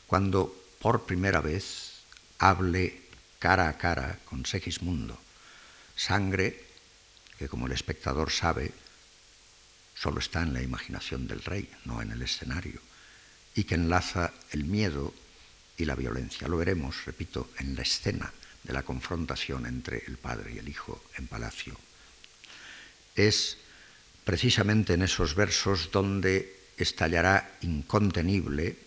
[0.05, 2.05] cuando por primera vez
[2.37, 3.01] hable
[3.39, 5.19] cara a cara con Segismundo,
[5.95, 6.63] sangre
[7.39, 8.71] que como el espectador sabe,
[9.95, 12.79] solo está en la imaginación del rey, no en el escenario,
[13.55, 15.13] y que enlaza el miedo
[15.77, 16.47] y la violencia.
[16.47, 18.31] Lo veremos, repito, en la escena
[18.63, 21.75] de la confrontación entre el padre y el hijo en palacio.
[23.15, 23.57] Es
[24.29, 28.77] precisamente en esos versos donde estallará incontenible,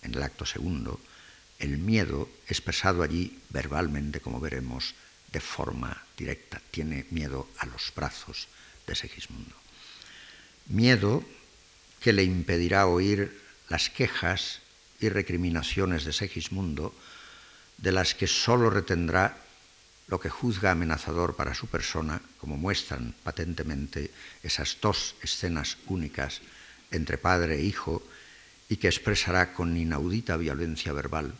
[0.00, 1.00] en el acto segundo,
[1.58, 4.94] el miedo expresado allí verbalmente, como veremos,
[5.32, 6.62] de forma directa.
[6.70, 8.46] Tiene miedo a los brazos
[8.86, 9.56] de Segismundo.
[10.66, 11.24] Miedo
[11.98, 14.60] que le impedirá oír las quejas
[15.00, 16.94] y recriminaciones de Segismundo,
[17.76, 19.36] de las que sólo retendrá
[20.10, 24.10] lo que juzga amenazador para su persona, como muestran patentemente
[24.42, 26.42] esas dos escenas únicas
[26.90, 28.02] entre padre e hijo,
[28.68, 31.34] y que expresará con inaudita violencia verbal,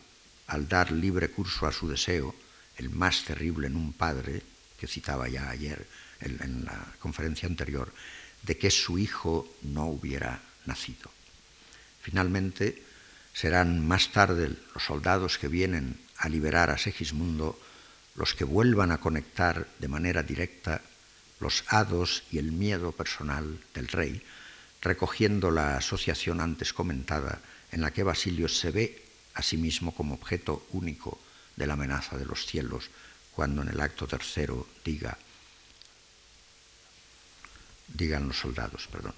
[0.47, 2.33] al dar libre curso a su deseo,
[2.77, 4.41] el más terrible en un padre,
[4.79, 5.85] que citaba ya ayer
[6.21, 7.91] en la conferencia anterior,
[8.41, 11.11] de que su hijo no hubiera nacido.
[12.01, 12.81] Finalmente,
[13.33, 17.59] serán más tarde los soldados que vienen a liberar a Segismundo
[18.15, 20.81] los que vuelvan a conectar de manera directa
[21.39, 24.21] los hados y el miedo personal del rey,
[24.81, 30.15] recogiendo la asociación antes comentada en la que Basilio se ve a sí mismo como
[30.15, 31.19] objeto único
[31.55, 32.89] de la amenaza de los cielos,
[33.33, 35.17] cuando en el acto tercero diga,
[37.87, 39.15] digan los soldados, perdón,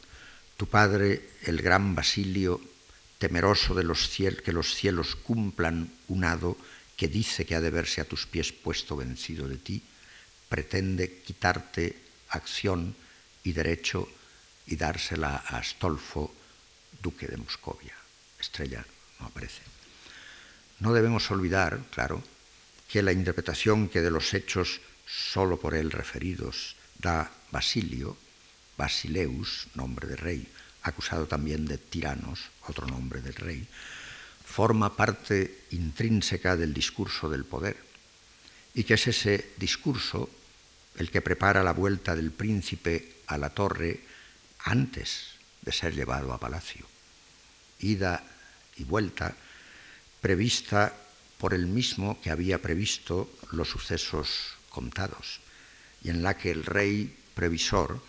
[0.57, 2.61] tu padre, el gran Basilio,
[3.17, 4.09] temeroso de los
[4.43, 6.57] que los cielos cumplan un hado
[6.95, 9.81] que dice que ha de verse a tus pies puesto vencido de ti,
[10.49, 11.97] pretende quitarte
[12.29, 12.95] acción
[13.43, 14.07] y derecho
[14.67, 16.33] y dársela a Astolfo,
[17.01, 17.95] duque de Moscovia.
[18.39, 18.85] Estrella
[19.19, 19.61] no aparece.
[20.79, 22.23] No debemos olvidar, claro,
[22.87, 28.15] que la interpretación que de los hechos solo por él referidos da Basilio,
[28.77, 30.47] Basileus, nombre de rey,
[30.83, 33.67] acusado también de tiranos, otro nombre del rey,
[34.43, 37.77] forma parte intrínseca del discurso del poder
[38.73, 40.29] y que es ese discurso
[40.97, 44.01] el que prepara la vuelta del príncipe a la torre
[44.59, 46.85] antes de ser llevado a palacio.
[47.79, 48.23] Ida
[48.77, 49.35] y vuelta
[50.21, 50.93] prevista
[51.37, 55.41] por el mismo que había previsto los sucesos contados
[56.03, 58.01] y en la que el rey previsor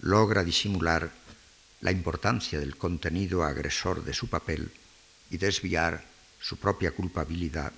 [0.00, 1.10] logra disimular
[1.80, 4.70] la importancia del contenido agresor de su papel
[5.32, 6.04] y desviar
[6.38, 7.72] su propia culpabilidad,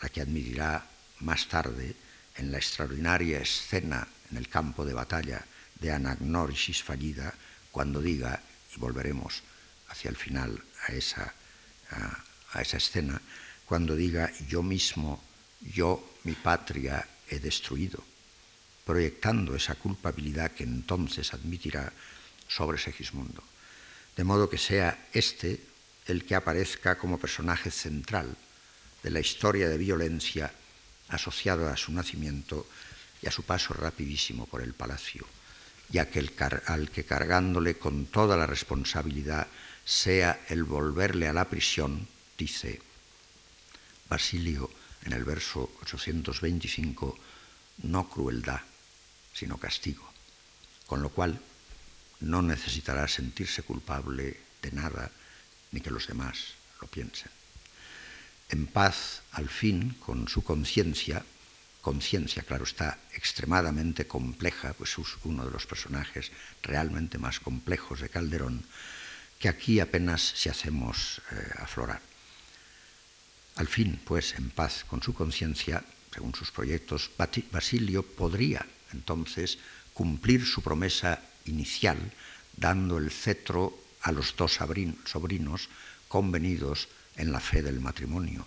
[0.00, 0.86] la que admitirá
[1.18, 1.96] más tarde
[2.36, 5.44] en la extraordinaria escena en el campo de batalla
[5.80, 7.34] de Anagnórisis fallida,
[7.72, 8.40] cuando diga,
[8.74, 9.42] y volveremos
[9.88, 11.34] hacia el final a esa,
[11.90, 13.20] a, esa escena,
[13.66, 15.20] cuando diga, yo mismo,
[15.60, 17.98] yo mi patria he destruido,
[18.86, 21.92] proyectando esa culpabilidad que entonces admitirá
[22.46, 23.42] sobre Segismundo.
[24.14, 25.71] De modo que sea este
[26.06, 28.36] el que aparezca como personaje central
[29.02, 30.52] de la historia de violencia
[31.08, 32.66] asociada a su nacimiento
[33.20, 35.26] y a su paso rapidísimo por el palacio,
[35.90, 36.32] y aquel
[36.66, 39.46] al que cargándole con toda la responsabilidad
[39.84, 42.80] sea el volverle a la prisión, dice
[44.08, 44.70] Basilio
[45.04, 47.18] en el verso 825,
[47.84, 48.60] no crueldad,
[49.34, 50.08] sino castigo,
[50.86, 51.40] con lo cual
[52.20, 55.10] no necesitará sentirse culpable de nada
[55.72, 57.30] ni que los demás lo piensen.
[58.48, 61.24] En paz, al fin, con su conciencia,
[61.80, 66.30] conciencia, claro está, extremadamente compleja, pues es uno de los personajes
[66.62, 68.62] realmente más complejos de Calderón,
[69.38, 72.00] que aquí apenas si hacemos eh, aflorar.
[73.56, 75.82] Al fin, pues, en paz con su conciencia,
[76.14, 77.10] según sus proyectos,
[77.50, 79.58] Basilio podría entonces
[79.92, 81.98] cumplir su promesa inicial,
[82.56, 84.58] dando el cetro a los dos
[85.04, 85.68] sobrinos
[86.08, 88.46] convenidos en la fe del matrimonio,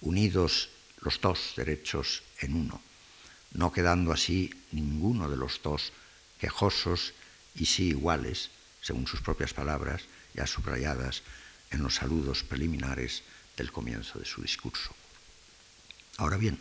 [0.00, 2.80] unidos los dos derechos en uno,
[3.52, 5.92] no quedando así ninguno de los dos
[6.38, 7.12] quejosos
[7.54, 10.02] y sí iguales, según sus propias palabras,
[10.34, 11.22] ya subrayadas
[11.70, 13.22] en los saludos preliminares
[13.56, 14.94] del comienzo de su discurso.
[16.16, 16.58] Ahora bien,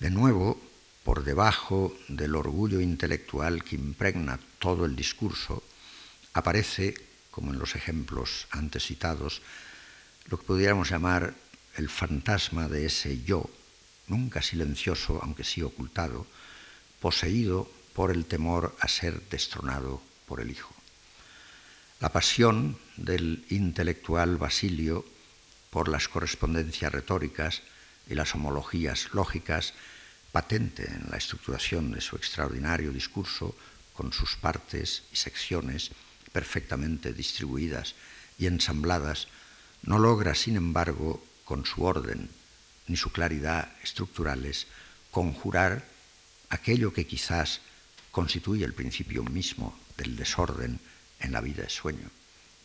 [0.00, 0.60] de nuevo,
[1.04, 5.62] por debajo del orgullo intelectual que impregna todo el discurso,
[6.32, 6.94] aparece,
[7.34, 9.42] como en los ejemplos antes citados,
[10.26, 11.34] lo que pudiéramos llamar
[11.74, 13.50] el fantasma de ese yo,
[14.06, 16.28] nunca silencioso, aunque sí ocultado,
[17.00, 20.72] poseído por el temor a ser destronado por el Hijo.
[21.98, 25.04] La pasión del intelectual Basilio
[25.70, 27.62] por las correspondencias retóricas
[28.08, 29.74] y las homologías lógicas,
[30.30, 33.56] patente en la estructuración de su extraordinario discurso,
[33.92, 35.90] con sus partes y secciones
[36.34, 37.94] perfectamente distribuidas
[38.38, 39.28] y ensambladas,
[39.84, 42.28] no logra, sin embargo, con su orden
[42.88, 44.66] ni su claridad estructurales,
[45.12, 45.86] conjurar
[46.50, 47.60] aquello que quizás
[48.10, 50.80] constituye el principio mismo del desorden
[51.20, 52.10] en la vida de sueño,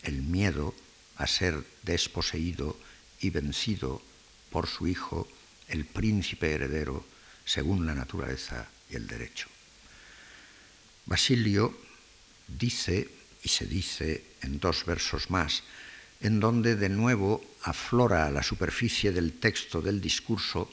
[0.02, 0.74] el miedo
[1.18, 2.76] a ser desposeído
[3.22, 4.02] y vencido
[4.50, 5.28] por su hijo,
[5.68, 7.06] el príncipe heredero,
[7.46, 9.48] según la naturaleza y el derecho.
[11.06, 11.78] Basilio
[12.48, 15.64] dice, y se dice en dos versos más,
[16.22, 20.70] en donde de nuevo aflora a la superficie del texto del discurso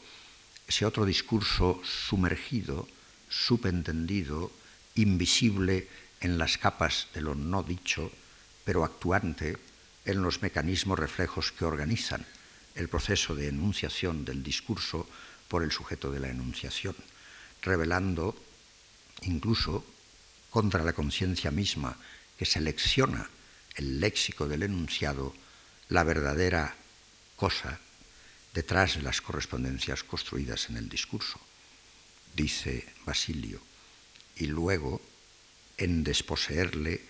[0.66, 2.88] ese otro discurso sumergido,
[3.28, 4.50] subentendido,
[4.96, 5.88] invisible
[6.20, 8.10] en las capas de lo no dicho,
[8.64, 9.56] pero actuante
[10.04, 12.26] en los mecanismos reflejos que organizan
[12.74, 15.08] el proceso de enunciación del discurso
[15.48, 16.96] por el sujeto de la enunciación,
[17.62, 18.34] revelando
[19.22, 19.84] incluso
[20.50, 21.96] contra la conciencia misma
[22.38, 23.28] que selecciona
[23.74, 25.34] el léxico del enunciado
[25.88, 26.74] la verdadera
[27.36, 27.80] cosa
[28.52, 31.38] detrás de las correspondencias construidas en el discurso,
[32.34, 33.60] dice Basilio,
[34.36, 35.02] y luego
[35.76, 37.02] en desposeerle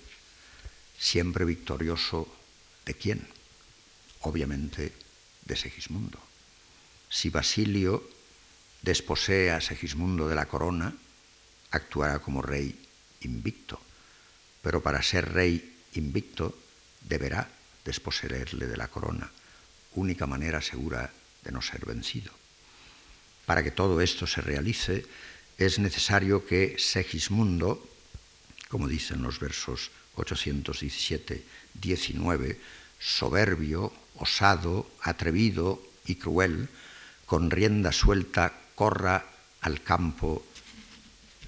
[0.98, 2.28] Siempre victorioso
[2.84, 3.26] de quién?
[4.20, 4.92] Obviamente
[5.46, 6.20] de Segismundo.
[7.08, 8.06] Si Basilio
[8.82, 10.94] desposee a Segismundo de la corona,
[11.70, 12.78] actuará como rey
[13.22, 13.80] invicto,
[14.62, 16.56] pero para ser rey invicto
[17.00, 17.48] deberá
[17.84, 19.30] desposeerle de la corona,
[19.94, 21.12] única manera segura
[21.42, 22.32] de no ser vencido.
[23.46, 25.06] Para que todo esto se realice,
[25.58, 27.86] es necesario que Segismundo,
[28.68, 32.56] como dicen los versos 817-19,
[32.98, 36.68] soberbio, osado, atrevido y cruel,
[37.26, 39.26] con rienda suelta corra
[39.60, 40.44] al campo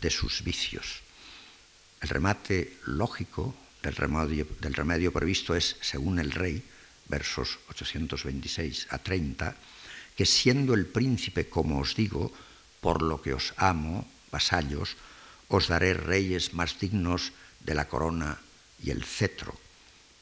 [0.01, 1.01] de sus vicios.
[2.01, 6.63] El remate lógico del remedio, del remedio previsto es, según el rey,
[7.09, 9.57] versos 826 a 30,
[10.17, 12.33] que siendo el príncipe como os digo,
[12.81, 14.97] por lo que os amo, vasallos,
[15.49, 18.41] os daré reyes más dignos de la corona
[18.83, 19.59] y el cetro,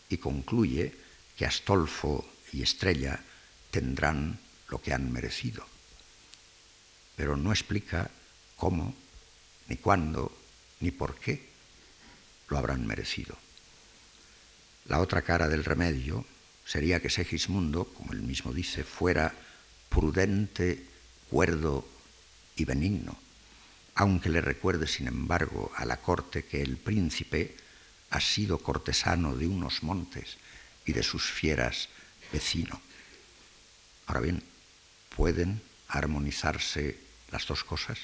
[0.08, 0.94] y concluye
[1.36, 3.20] que Astolfo y Estrella
[3.70, 4.38] tendrán
[4.68, 5.64] lo que han merecido.
[7.16, 8.10] Pero no explica
[8.56, 8.94] cómo,
[9.68, 10.32] ni cuándo,
[10.80, 11.48] ni por qué
[12.48, 13.38] lo habrán merecido.
[14.90, 16.26] La otra cara del remedio
[16.66, 19.32] sería que Segismundo, como él mismo dice, fuera
[19.88, 20.84] prudente,
[21.30, 21.86] cuerdo
[22.56, 23.16] y benigno,
[23.94, 27.56] aunque le recuerde, sin embargo, a la corte que el príncipe
[28.10, 30.38] ha sido cortesano de unos montes
[30.84, 31.88] y de sus fieras
[32.32, 32.82] vecino.
[34.08, 34.42] Ahora bien,
[35.14, 36.98] ¿pueden armonizarse
[37.30, 38.00] las dos cosas?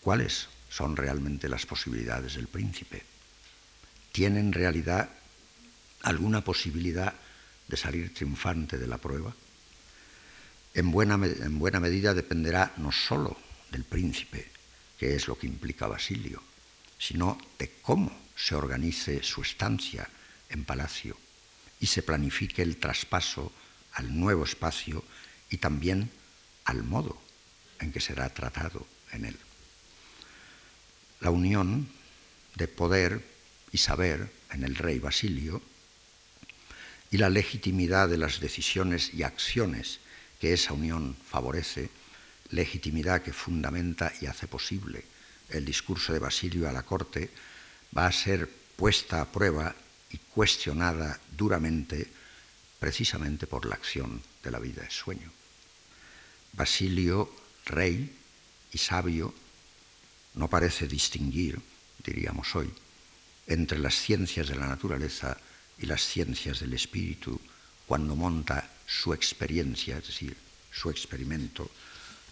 [0.00, 3.04] ¿Cuáles son realmente las posibilidades del príncipe?
[4.10, 5.10] ¿Tiene en realidad
[6.02, 7.14] alguna posibilidad
[7.68, 9.34] de salir triunfante de la prueba?
[10.74, 13.36] En buena, en buena medida dependerá no sólo
[13.70, 14.50] del príncipe,
[14.98, 16.42] que es lo que implica Basilio,
[16.98, 20.08] sino de cómo se organice su estancia
[20.48, 21.16] en palacio
[21.80, 23.52] y se planifique el traspaso
[23.92, 25.04] al nuevo espacio
[25.48, 26.10] y también
[26.64, 27.20] al modo
[27.80, 29.36] en que será tratado en él.
[31.20, 31.88] La unión
[32.54, 33.24] de poder
[33.72, 35.62] y saber en el rey Basilio
[37.10, 39.98] y la legitimidad de las decisiones y acciones
[40.40, 41.90] que esa unión favorece,
[42.50, 45.04] legitimidad que fundamenta y hace posible
[45.50, 47.30] el discurso de Basilio a la corte,
[47.96, 49.74] va a ser puesta a prueba
[50.10, 52.06] y cuestionada duramente
[52.78, 55.30] precisamente por la acción de la vida de sueño.
[56.52, 57.30] Basilio,
[57.66, 58.16] rey
[58.72, 59.34] y sabio,
[60.34, 61.60] no parece distinguir,
[62.04, 62.72] diríamos hoy,
[63.46, 65.36] entre las ciencias de la naturaleza
[65.80, 67.40] y las ciencias del espíritu
[67.86, 70.36] cuando monta su experiencia, es decir,
[70.70, 71.70] su experimento,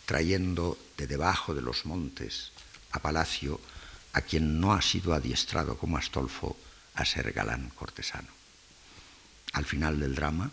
[0.04, 2.52] trayendo de debajo de los montes
[2.92, 3.60] a palacio
[4.12, 6.56] a quien no ha sido adiestrado como Astolfo
[6.94, 8.28] a ser galán cortesano.
[9.52, 10.50] Al final del drama,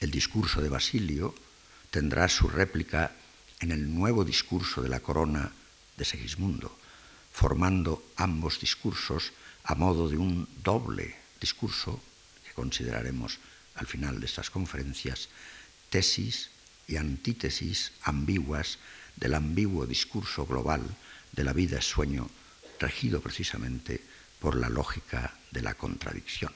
[0.00, 1.34] el discurso de Basilio
[1.90, 3.12] tendrá su réplica
[3.60, 5.52] en el nuevo discurso de la corona
[5.96, 6.76] de Segismundo,
[7.32, 9.32] formando ambos discursos
[9.64, 12.02] a modo de un doble discurso
[12.44, 13.38] que consideraremos
[13.74, 15.28] al final de estas conferencias,
[15.88, 16.50] tesis
[16.86, 18.78] y antítesis ambiguas
[19.16, 20.82] del ambiguo discurso global
[21.32, 22.28] de la vida es sueño,
[22.78, 24.02] regido precisamente
[24.40, 26.52] por la lógica de la contradicción.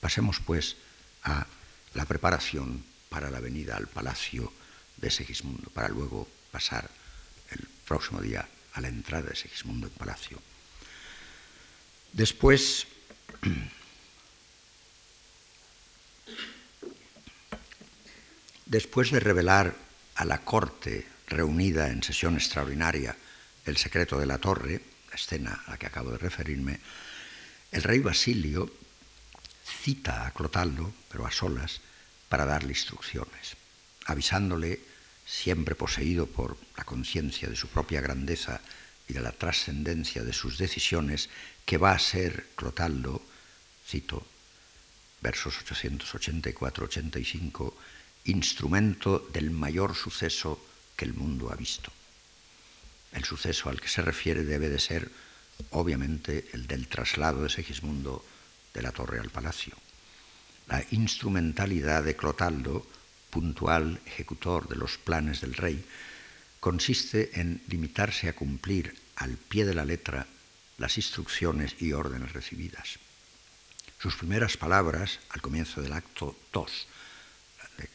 [0.00, 0.76] Pasemos, pues,
[1.24, 1.46] a
[1.94, 4.52] la preparación para la venida al palacio
[4.96, 6.90] de Segismundo, para luego pasar
[7.50, 10.40] el próximo día a la entrada de Segismundo en palacio.
[12.12, 12.86] Después,
[18.66, 19.74] después de revelar
[20.14, 23.16] a la corte reunida en sesión extraordinaria
[23.64, 26.80] el secreto de la torre, la escena a la que acabo de referirme,
[27.70, 28.70] el rey Basilio
[29.64, 31.80] cita a Clotaldo, pero a solas,
[32.28, 33.56] para darle instrucciones,
[34.06, 34.80] avisándole,
[35.26, 38.60] siempre poseído por la conciencia de su propia grandeza
[39.06, 41.28] y de la trascendencia de sus decisiones,
[41.68, 43.20] que va a ser Clotaldo,
[43.84, 44.24] cito,
[45.20, 47.74] versos 884-85,
[48.24, 50.64] instrumento del mayor suceso
[50.96, 51.92] que el mundo ha visto.
[53.12, 55.10] El suceso al que se refiere debe de ser,
[55.72, 58.24] obviamente, el del traslado de Segismundo
[58.72, 59.74] de la torre al palacio.
[60.68, 62.86] la instrumentalidad de Clotaldo,
[63.28, 65.84] puntual ejecutor de los planes del rey,
[66.60, 70.26] consiste en limitarse a cumplir al pie de la letra
[70.78, 72.98] las instrucciones y órdenes recibidas.
[74.00, 76.86] Sus primeras palabras, al comienzo del acto 2,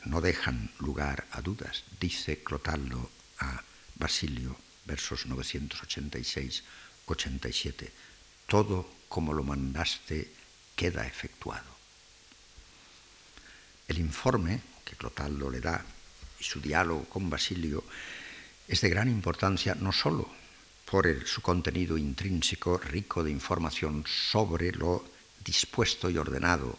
[0.06, 1.84] no dejan lugar a dudas.
[2.00, 3.10] Dice Clotaldo
[3.40, 3.64] a
[3.96, 4.56] Basilio,
[4.86, 7.90] versos 986-87,
[8.48, 10.32] todo como lo mandaste
[10.76, 11.72] queda efectuado.
[13.88, 15.86] El informe que Clotaldo le da
[16.40, 17.86] y su diálogo con Basilio
[18.68, 20.43] es de gran importancia no sólo
[20.94, 25.04] por su contenido intrínseco rico de información sobre lo
[25.44, 26.78] dispuesto y ordenado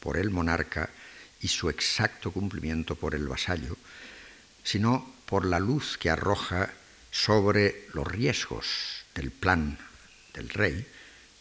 [0.00, 0.90] por el monarca
[1.40, 3.76] y su exacto cumplimiento por el vasallo,
[4.64, 6.72] sino por la luz que arroja
[7.12, 8.66] sobre los riesgos
[9.14, 9.78] del plan
[10.34, 10.84] del rey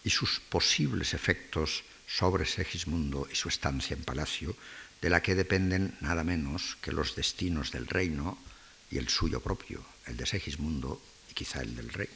[0.04, 4.56] y sus posibles efectos sobre Segismundo y su estancia en palacio,
[5.02, 8.38] de la que dependen nada menos que los destinos del reino
[8.92, 11.02] y el suyo propio, el de Segismundo
[11.34, 12.10] quizá el del rey.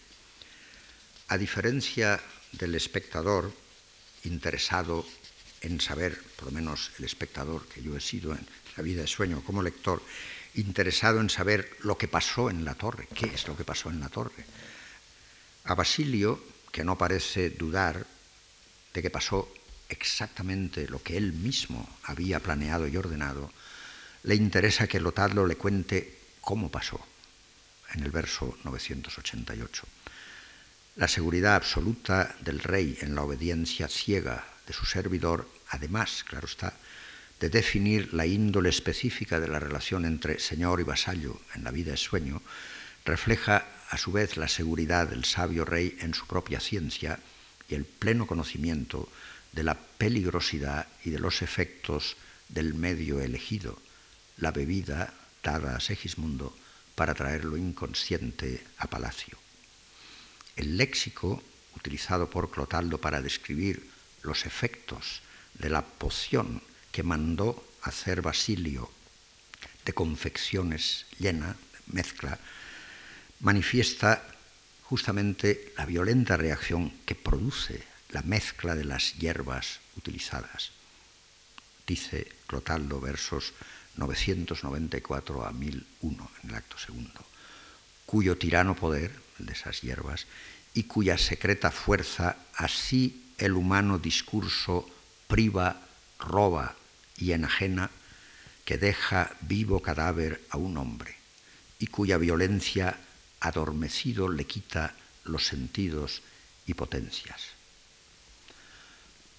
[1.27, 3.51] A diferencia del espectador
[4.23, 5.05] interesado
[5.61, 8.45] en saber, por lo menos el espectador que yo he sido en
[8.77, 10.01] la vida de sueño como lector,
[10.55, 13.99] interesado en saber lo que pasó en la torre, qué es lo que pasó en
[13.99, 14.45] la torre.
[15.65, 16.41] A Basilio,
[16.71, 18.05] que no parece dudar
[18.93, 19.51] de que pasó
[19.89, 23.51] exactamente lo que él mismo había planeado y ordenado,
[24.23, 27.03] le interesa que Lotardo le cuente cómo pasó
[27.95, 29.83] en el verso 988.
[30.97, 36.73] La seguridad absoluta del rey en la obediencia ciega de su servidor, además, claro está,
[37.39, 41.91] de definir la índole específica de la relación entre señor y vasallo en la vida
[41.91, 42.41] de sueño,
[43.03, 47.19] refleja a su vez la seguridad del sabio rey en su propia ciencia
[47.69, 49.09] y el pleno conocimiento
[49.51, 52.15] de la peligrosidad y de los efectos
[52.49, 53.79] del medio elegido,
[54.37, 56.55] la bebida dada a Segismundo
[56.95, 59.37] para traer lo inconsciente a palacio.
[60.55, 61.43] El léxico
[61.75, 63.89] utilizado por Clotaldo para describir
[64.23, 65.21] los efectos
[65.53, 68.89] de la poción que mandó hacer Basilio
[69.85, 71.55] de confecciones llena,
[71.87, 72.39] mezcla,
[73.41, 74.25] manifiesta
[74.83, 80.71] justamente la violenta reacción que produce la mezcla de las hierbas utilizadas.
[81.85, 83.53] Dice Clotaldo versos
[83.97, 87.25] 994 a 1001 en el acto segundo,
[88.05, 90.27] cuyo tirano poder, el de esas hierbas,
[90.73, 94.89] y cuya secreta fuerza así el humano discurso
[95.27, 95.81] priva,
[96.19, 96.75] roba
[97.17, 97.89] y enajena,
[98.65, 101.15] que deja vivo cadáver a un hombre,
[101.79, 102.99] y cuya violencia
[103.39, 106.21] adormecido le quita los sentidos
[106.65, 107.41] y potencias.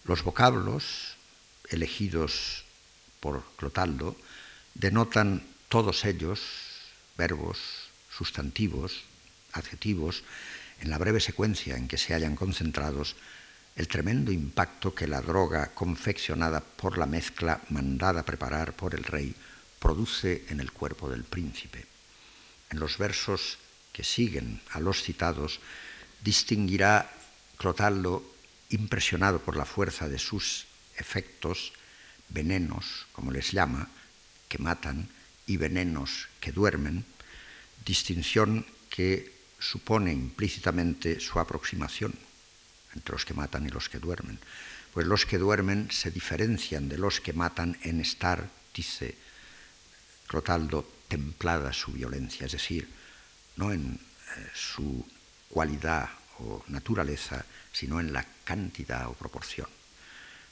[0.04, 1.16] Los vocablos
[1.68, 2.64] elegidos
[3.20, 4.16] por Clotaldo
[4.78, 6.40] denotan todos ellos,
[7.16, 7.58] verbos,
[8.10, 9.04] sustantivos,
[9.52, 10.22] adjetivos,
[10.80, 13.16] en la breve secuencia en que se hallan concentrados,
[13.74, 19.34] el tremendo impacto que la droga confeccionada por la mezcla mandada preparar por el rey
[19.78, 21.86] produce en el cuerpo del príncipe.
[22.70, 23.58] En los versos
[23.92, 25.60] que siguen a los citados,
[26.22, 27.10] distinguirá
[27.56, 28.24] Clotaldo,
[28.68, 30.66] impresionado por la fuerza de sus
[30.96, 31.72] efectos,
[32.28, 33.88] venenos, como les llama,
[34.58, 35.08] matan,
[35.46, 37.04] y venenos que duermen,
[37.84, 42.12] distinción que supone implícitamente su aproximación
[42.94, 44.38] entre los que matan y los que duermen.
[44.92, 49.14] Pues los que duermen se diferencian de los que matan en estar, dice
[50.26, 52.88] Clotaldo, templada su violencia, es decir,
[53.56, 55.06] no en eh, su
[55.48, 59.68] cualidad o naturaleza, sino en la cantidad o proporción.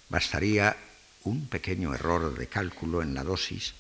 [0.08, 0.76] Bastaría
[1.24, 3.74] un pequeño error de cálculo en la dosis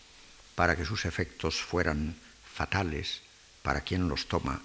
[0.54, 3.22] para que sus efectos fueran fatales
[3.62, 4.62] para quien los toma,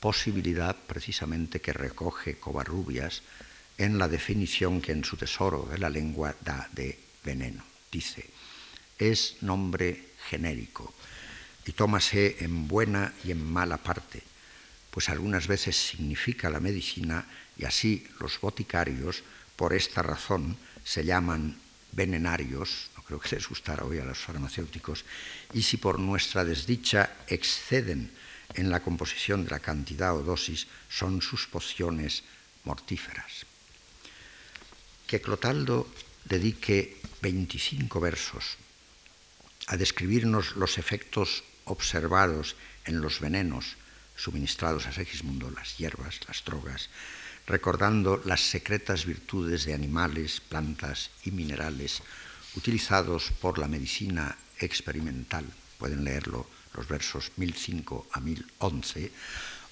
[0.00, 3.22] posibilidad precisamente que recoge Covarrubias
[3.76, 7.64] en la definición que en su tesoro de la lengua da de veneno.
[7.90, 8.30] Dice,
[8.98, 10.94] es nombre genérico
[11.66, 14.22] y tómase en buena y en mala parte,
[14.90, 17.26] pues algunas veces significa la medicina
[17.56, 19.22] y así los boticarios,
[19.56, 21.58] por esta razón, se llaman
[21.92, 25.08] venenarios, creo que les gustara hoy a los farmacéuticos,
[25.56, 28.12] y si por nuestra desdicha exceden
[28.52, 32.22] en la composición de la cantidad o dosis, son sus pociones
[32.68, 33.48] mortíferas.
[35.08, 35.88] Que Clotaldo
[36.28, 38.60] dedique 25 versos
[39.72, 43.80] a describirnos los efectos observados en los venenos
[44.16, 46.92] suministrados a Segismundo, las hierbas, las drogas,
[47.46, 52.02] recordando las secretas virtudes de animales, plantas y minerales
[52.58, 55.46] utilizados por la medicina experimental,
[55.78, 59.12] pueden leerlo los versos 1005 a 1011,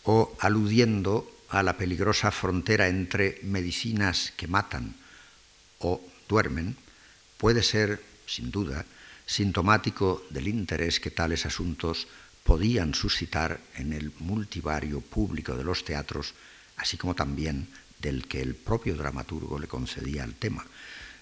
[0.04, 4.94] o aludiendo a la peligrosa frontera entre medicinas que matan
[5.82, 6.76] o duermen,
[7.38, 8.86] puede ser, sin duda,
[9.26, 12.06] sintomático del interés que tales asuntos
[12.46, 16.34] podían suscitar en el multivario público de los teatros,
[16.76, 17.66] así como también
[17.98, 20.64] del que el propio dramaturgo le concedía al tema.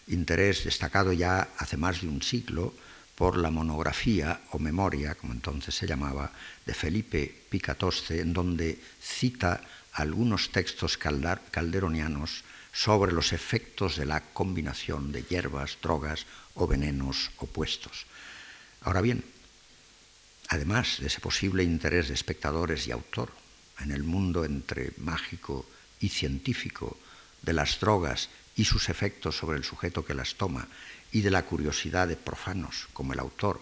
[0.08, 2.74] Interés destacado ya hace más de un siglo
[3.14, 6.32] por la monografía o memoria, como entonces se llamaba,
[6.66, 9.60] de Felipe Picatoste, en donde cita
[9.92, 12.42] algunos textos calderonianos
[12.72, 18.06] sobre los efectos de la combinación de hierbas, drogas o venenos opuestos.
[18.82, 19.24] Ahora bien,
[20.48, 23.30] además de ese posible interés de espectadores y autor
[23.78, 25.64] en el mundo entre mágico
[26.00, 26.98] y científico
[27.42, 30.68] de las drogas y sus efectos sobre el sujeto que las toma,
[31.12, 33.60] y de la curiosidad de profanos como el autor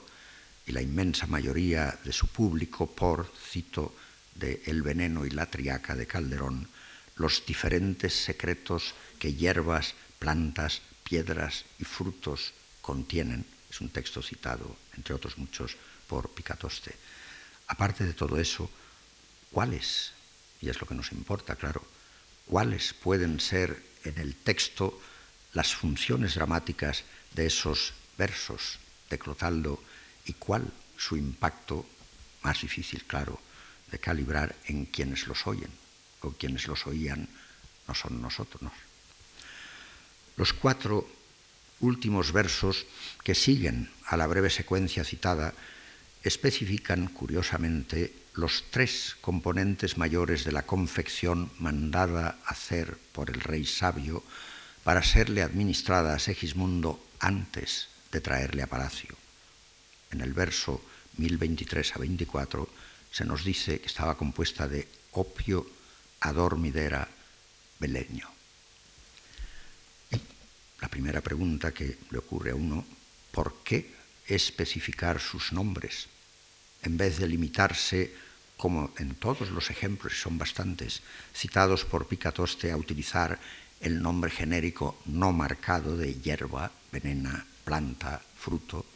[0.66, 3.94] y la inmensa mayoría de su público por, cito,
[4.34, 6.68] de El veneno y la triaca de Calderón,
[7.16, 13.44] los diferentes secretos que hierbas, plantas, piedras y frutos contienen.
[13.70, 15.76] Es un texto citado, entre otros muchos,
[16.06, 16.94] por Picatoste.
[17.68, 18.70] Aparte de todo eso,
[19.50, 20.12] ¿cuáles,
[20.60, 21.84] y es lo que nos importa, claro,
[22.46, 25.00] cuáles pueden ser en el texto
[25.52, 28.78] las funciones dramáticas de esos versos
[29.10, 29.82] de Clotaldo
[30.24, 31.86] y cuál su impacto,
[32.42, 33.40] más difícil, claro,
[33.90, 35.70] de calibrar en quienes los oyen,
[36.22, 37.28] o quienes los oían
[37.88, 38.72] no son nosotros.
[40.36, 41.06] Los cuatro
[41.80, 42.86] últimos versos
[43.22, 45.52] que siguen a la breve secuencia citada
[46.22, 54.22] especifican curiosamente los tres componentes mayores de la confección mandada hacer por el rey sabio
[54.84, 59.14] para serle administrada a Segismundo antes de traerle a palacio.
[60.10, 60.82] En el verso
[61.18, 62.68] 1023 a 24
[63.10, 65.66] se nos dice que estaba compuesta de opio,
[66.20, 67.08] adormidera,
[67.78, 68.28] beleño.
[70.80, 72.84] la primera pregunta que le ocurre a uno,
[73.30, 73.94] ¿por qué
[74.26, 76.08] especificar sus nombres
[76.82, 78.14] en vez de limitarse,
[78.56, 81.02] como en todos los ejemplos, y son bastantes,
[81.34, 83.38] citados por Picatoste, a utilizar
[83.80, 88.86] el nombre genérico no marcado de hierba, venena, planta, fruto,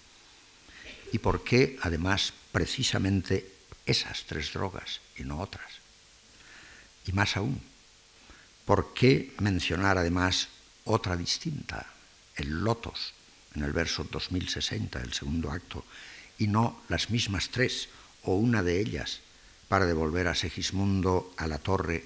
[1.12, 3.52] y por qué además precisamente
[3.84, 5.70] esas tres drogas y no otras.
[7.06, 7.60] Y más aún,
[8.64, 10.48] ¿por qué mencionar además
[10.84, 11.86] otra distinta,
[12.34, 13.14] el lotos,
[13.54, 15.84] en el verso 2060 del segundo acto,
[16.38, 17.88] y no las mismas tres
[18.22, 19.20] o una de ellas
[19.68, 22.04] para devolver a Segismundo a la torre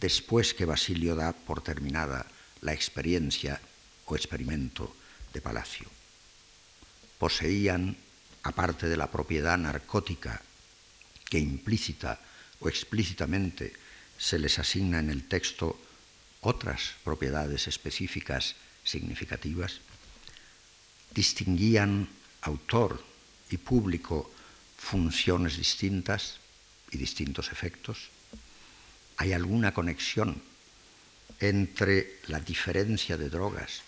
[0.00, 2.26] después que Basilio da por terminada
[2.60, 3.60] la experiencia
[4.06, 4.94] o experimento
[5.32, 5.88] de palacio.
[7.18, 7.96] Poseían,
[8.42, 10.42] aparte de la propiedad narcótica
[11.24, 12.20] que implícita
[12.60, 13.72] o explícitamente
[14.18, 15.78] se les asigna en el texto,
[16.40, 18.54] otras propiedades específicas
[18.84, 19.80] significativas,
[21.12, 22.08] distinguían
[22.42, 23.02] autor
[23.50, 24.30] y público
[24.76, 26.38] funciones distintas
[26.90, 28.10] y distintos efectos,
[29.18, 30.42] ¿Hay alguna conexión
[31.40, 33.80] entre la diferencia de drogas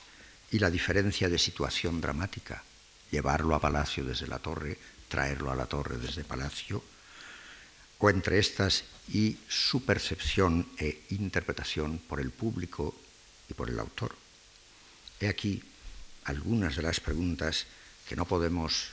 [0.50, 2.62] y la diferencia de situación dramática?
[3.10, 4.78] Llevarlo a palacio desde la torre,
[5.08, 6.82] traerlo a la torre desde palacio,
[7.98, 12.94] o entre estas y su percepción e interpretación por el público
[13.48, 14.16] y por el autor.
[15.20, 15.62] He aquí
[16.24, 17.66] algunas de las preguntas
[18.08, 18.88] que no podemos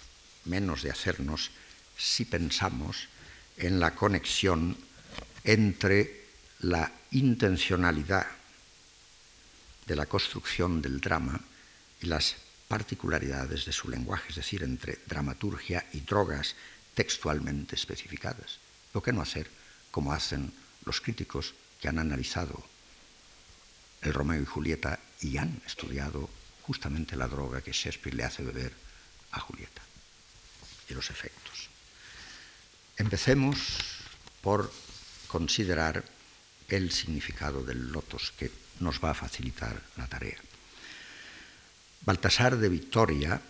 [0.45, 1.51] menos de hacernos
[1.97, 3.07] si pensamos
[3.57, 4.77] en la conexión
[5.43, 6.25] entre
[6.59, 8.25] la intencionalidad
[9.85, 11.39] de la construcción del drama
[12.01, 12.35] y las
[12.67, 16.55] particularidades de su lenguaje, es decir, entre dramaturgia y drogas
[16.95, 18.57] textualmente especificadas.
[18.91, 19.49] ¿Por qué no hacer
[19.91, 20.51] como hacen
[20.85, 22.63] los críticos que han analizado
[24.01, 26.29] el Romeo y Julieta y han estudiado
[26.63, 28.73] justamente la droga que Shakespeare le hace beber
[29.31, 29.84] a Julieta
[30.89, 31.69] y los efectos?
[32.97, 33.57] Empecemos
[34.41, 34.71] por
[35.27, 36.03] considerar
[36.69, 40.37] el significado del lotos que nos va a facilitar la tarea.
[42.05, 43.41] Baltasar de Victoria,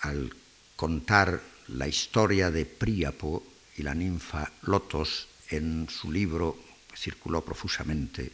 [0.00, 0.34] al
[0.76, 3.44] contar la historia de Príapo
[3.76, 6.58] y la ninfa Lotos en su libro
[6.94, 8.32] circuló profusamente,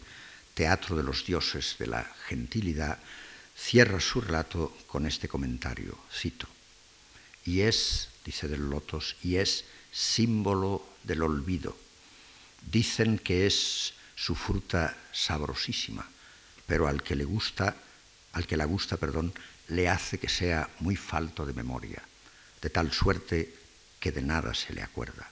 [0.55, 2.99] Teatro de los Dioses de la Gentilidad,
[3.57, 6.49] cierra su relato con este comentario, cito,
[7.45, 11.77] y es, dice del Lotos, y es símbolo del olvido.
[12.71, 16.09] Dicen que es su fruta sabrosísima,
[16.67, 17.77] pero al que le gusta,
[18.33, 19.33] al que la gusta, perdón,
[19.69, 22.03] le hace que sea muy falto de memoria,
[22.61, 23.55] de tal suerte
[24.01, 25.31] que de nada se le acuerda.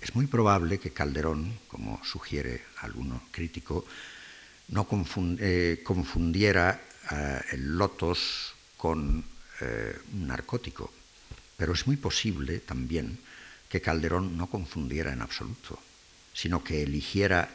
[0.00, 3.86] Es muy probable que Calderón, como sugiere alguno crítico,
[4.68, 4.86] no
[5.40, 6.80] eh, confundiera
[7.10, 9.24] eh, el lotos con
[9.60, 10.92] eh, un narcótico,
[11.56, 13.18] pero es muy posible también
[13.68, 15.78] que Calderón no confundiera en absoluto,
[16.32, 17.48] sino que eligiera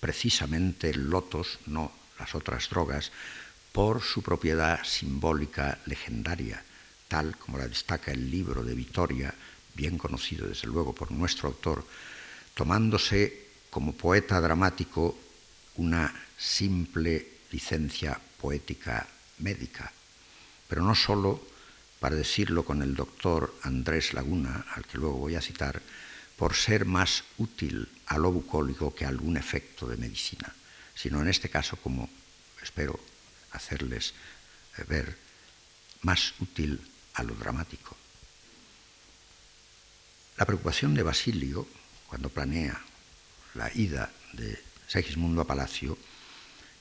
[0.00, 3.10] precisamente el lotos, no las otras drogas,
[3.72, 6.62] por su propiedad simbólica legendaria,
[7.08, 9.34] tal como la destaca el libro de Vitoria,
[9.74, 11.86] bien conocido desde luego por nuestro autor,
[12.54, 15.18] tomándose como poeta dramático
[15.76, 19.06] una simple licencia poética
[19.38, 19.92] médica,
[20.68, 21.40] pero no sólo,
[22.00, 25.80] para decirlo con el doctor Andrés Laguna, al que luego voy a citar,
[26.36, 30.54] por ser más útil a lo bucólico que algún efecto de medicina,
[30.94, 32.10] sino en este caso, como
[32.62, 33.00] espero
[33.52, 34.12] hacerles
[34.76, 35.16] eh, ver,
[36.02, 36.80] más útil
[37.14, 37.96] a lo dramático.
[40.36, 41.66] La preocupación de Basilio,
[42.08, 42.78] cuando planea
[43.54, 45.96] la ida de Segismundo a Palacio,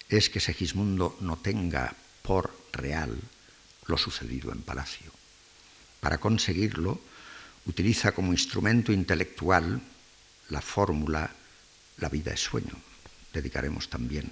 [0.10, 3.18] es que Segismundo no tenga por real
[3.88, 5.12] lo sucedido en Palacio.
[6.00, 7.00] Para conseguirlo,
[7.66, 9.82] utiliza como instrumento intelectual
[10.50, 11.30] la fórmula
[11.98, 12.76] la vida es sueño.
[13.34, 14.30] Dedicaremos también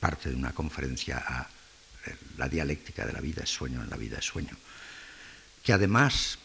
[0.00, 1.48] parte de una conferencia a
[2.36, 4.56] la dialéctica de la vida es sueño en la vida es sueño.
[5.62, 6.38] Que además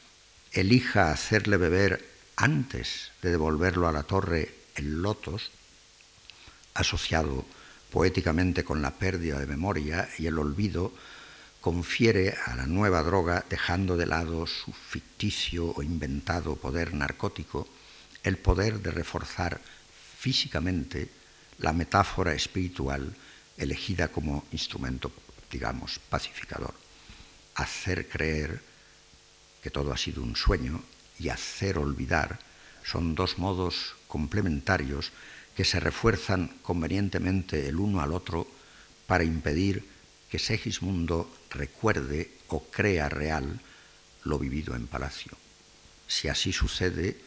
[0.51, 5.51] elija hacerle beber antes de devolverlo a la torre el lotos,
[6.73, 7.45] asociado
[7.91, 10.93] poéticamente con la pérdida de memoria y el olvido,
[11.61, 17.67] confiere a la nueva droga, dejando de lado su ficticio o inventado poder narcótico,
[18.23, 19.61] el poder de reforzar
[20.17, 21.09] físicamente
[21.59, 23.15] la metáfora espiritual
[23.57, 25.11] elegida como instrumento,
[25.51, 26.73] digamos, pacificador.
[27.53, 28.61] Hacer creer
[29.61, 30.81] que todo ha sido un sueño
[31.19, 32.39] y hacer olvidar
[32.83, 35.11] son dos modos complementarios
[35.55, 38.47] que se refuerzan convenientemente el uno al otro
[39.05, 39.87] para impedir
[40.29, 43.59] que Segismundo recuerde o crea real
[44.23, 45.37] lo vivido en palacio.
[46.07, 47.19] Si así sucede,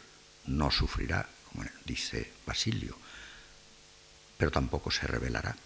[0.47, 2.97] no sufrirá, como dice Basilio,
[4.37, 5.57] pero tampoco se rebelará,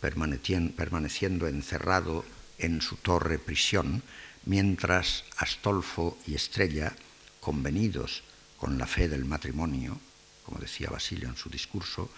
[0.00, 2.24] permaneciendo encerrado
[2.58, 4.02] en su torre prisión,
[4.44, 6.94] mientras Astolfo y Estrella,
[7.40, 8.22] convenidos
[8.56, 9.98] con la fe del matrimonio,
[10.44, 12.10] como decía Basilio en su discurso,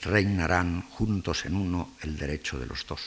[0.00, 3.00] reinarán juntos en uno el derecho de los dos.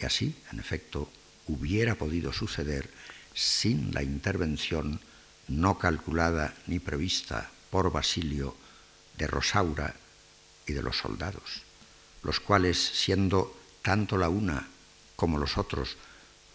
[0.00, 1.10] Y así, en efecto,
[1.46, 2.90] hubiera podido suceder
[3.34, 5.00] sin la intervención
[5.48, 8.54] no calculada ni prevista por Basilio
[9.16, 9.94] de Rosaura
[10.66, 11.62] y de los soldados,
[12.22, 14.68] los cuales, siendo tanto la una
[15.16, 15.96] como los otros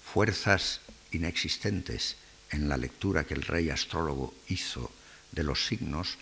[0.04, 0.82] fuerzas
[1.12, 2.16] inexistentes
[2.52, 4.92] en la lectura que el rey astrólogo hizo
[5.32, 6.18] de los signos,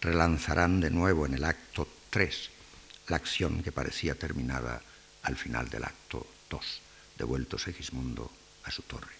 [0.00, 2.50] relanzarán de nuevo en el acto 3
[3.08, 4.80] la acción que parecía terminada
[5.22, 8.30] al final del acto 2, devuelto Segismundo
[8.62, 9.10] a su torre.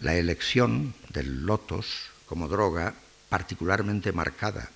[0.00, 2.94] La elección del lotos como droga,
[3.28, 4.70] particularmente marcada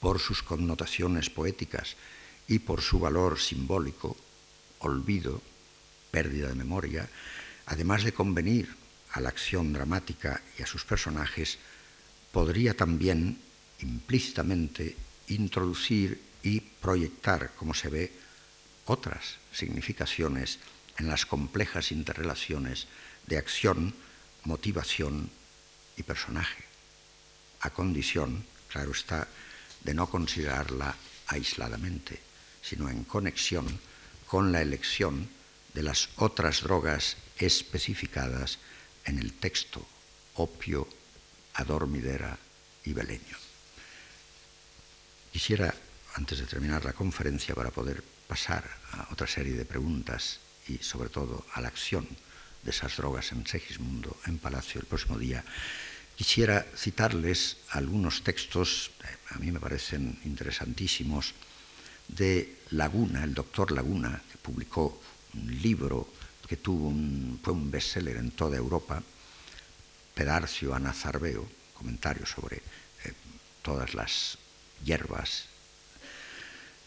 [0.00, 1.94] por sus connotaciones poéticas
[2.48, 4.16] y por su valor simbólico,
[4.80, 5.40] olvido,
[6.10, 7.08] pérdida de memoria,
[7.66, 8.74] además de convenir
[9.12, 11.58] a la acción dramática y a sus personajes,
[12.32, 13.38] podría también
[13.80, 14.96] implícitamente
[15.28, 18.12] introducir y proyectar, como se ve,
[18.90, 20.58] otras significaciones
[20.98, 22.86] en las complejas interrelaciones
[23.26, 23.94] de acción,
[24.44, 25.30] motivación
[25.96, 26.64] y personaje,
[27.60, 29.28] a condición, claro está,
[29.84, 30.94] de no considerarla
[31.28, 32.20] aisladamente,
[32.62, 33.66] sino en conexión
[34.26, 35.28] con la elección
[35.74, 38.58] de las otras drogas especificadas
[39.04, 39.86] en el texto,
[40.34, 40.88] opio,
[41.54, 42.38] adormidera
[42.84, 43.36] y beleño.
[45.32, 45.74] Quisiera,
[46.14, 51.08] antes de terminar la conferencia, para poder pasar a otra serie de preguntas y sobre
[51.08, 52.06] todo a la acción
[52.62, 55.42] de esas drogas en Segismundo, en Palacio, el próximo día,
[56.14, 61.34] quisiera citarles algunos textos, eh, a mí me parecen interesantísimos,
[62.08, 65.00] de Laguna, el doctor Laguna, que publicó
[65.34, 66.08] un libro
[66.48, 69.02] que tuvo un, fue un bestseller en toda Europa,
[70.14, 73.12] Pedarcio Anazarbeo, comentarios sobre eh,
[73.62, 74.38] todas las
[74.84, 75.44] hierbas.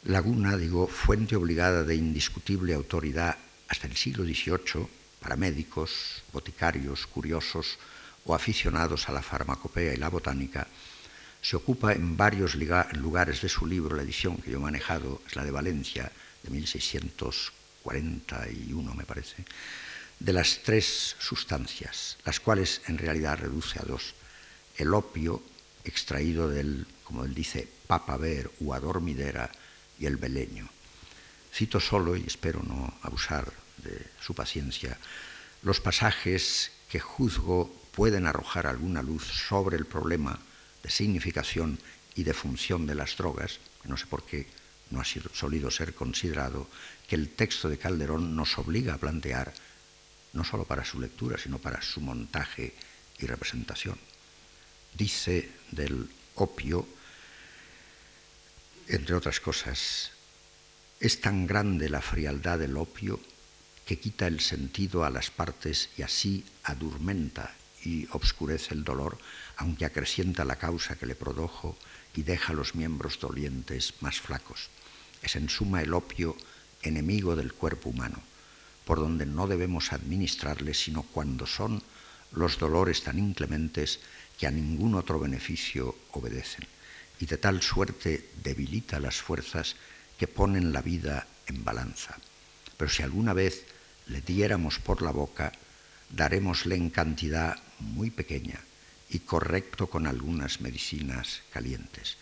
[0.03, 3.37] Laguna, digo, fuente obligada de indiscutible autoridad
[3.67, 4.87] hasta el siglo XVIII
[5.19, 7.77] para médicos, boticarios, curiosos
[8.25, 10.67] o aficionados a la farmacopea y la botánica,
[11.41, 12.55] se ocupa en varios
[12.93, 16.11] lugares de su libro, la edición que yo he manejado es la de Valencia,
[16.43, 19.43] de 1604 41 me parece,
[20.19, 24.13] de las tres sustancias, las cuales en realidad reduce a dos.
[24.77, 25.41] El opio,
[25.83, 29.51] extraído del, como él dice, papaver u adormidera,
[30.01, 30.67] y el beleño.
[31.53, 34.97] Cito solo, y espero no abusar de su paciencia,
[35.61, 40.39] los pasajes que juzgo pueden arrojar alguna luz sobre el problema
[40.81, 41.77] de significación
[42.15, 44.47] y de función de las drogas, no sé por qué
[44.89, 46.67] no ha sido, solido ser considerado,
[47.07, 49.53] que el texto de Calderón nos obliga a plantear,
[50.33, 52.73] no solo para su lectura, sino para su montaje
[53.19, 53.97] y representación.
[54.97, 56.87] Dice del opio,
[58.91, 60.11] entre otras cosas,
[60.99, 63.21] es tan grande la frialdad del opio
[63.85, 69.17] que quita el sentido a las partes y así adurmenta y obscurece el dolor,
[69.55, 71.77] aunque acrecienta la causa que le produjo
[72.13, 74.69] y deja los miembros dolientes más flacos.
[75.21, 76.35] Es en suma el opio
[76.83, 78.21] enemigo del cuerpo humano,
[78.83, 81.81] por donde no debemos administrarle sino cuando son
[82.33, 84.01] los dolores tan inclementes
[84.37, 86.67] que a ningún otro beneficio obedecen,
[87.21, 89.75] y de tal suerte debilita las fuerzas
[90.17, 92.17] que ponen la vida en balanza.
[92.75, 93.63] Pero si alguna vez
[94.07, 95.51] le diéramos por la boca,
[96.09, 98.59] darémosle en cantidad muy pequeña
[99.07, 102.17] y correcto con algunas medicinas calientes.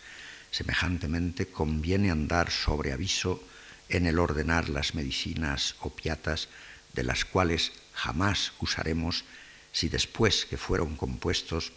[0.50, 3.42] Semejantemente conviene andar sobre aviso
[3.88, 6.48] en el ordenar las medicinas opiatas,
[6.92, 9.24] de las cuales jamás usaremos
[9.72, 11.72] si después que fueron compuestos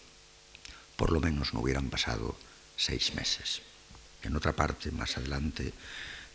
[0.97, 2.35] por lo menos no hubieran pasado
[2.75, 3.61] seis meses.
[4.21, 5.73] En otra parte, más adelante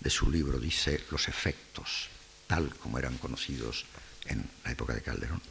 [0.01, 2.09] de su libro, dice los efectos,
[2.47, 3.87] tal como eran conocidos
[4.27, 5.43] en la época de Calderón.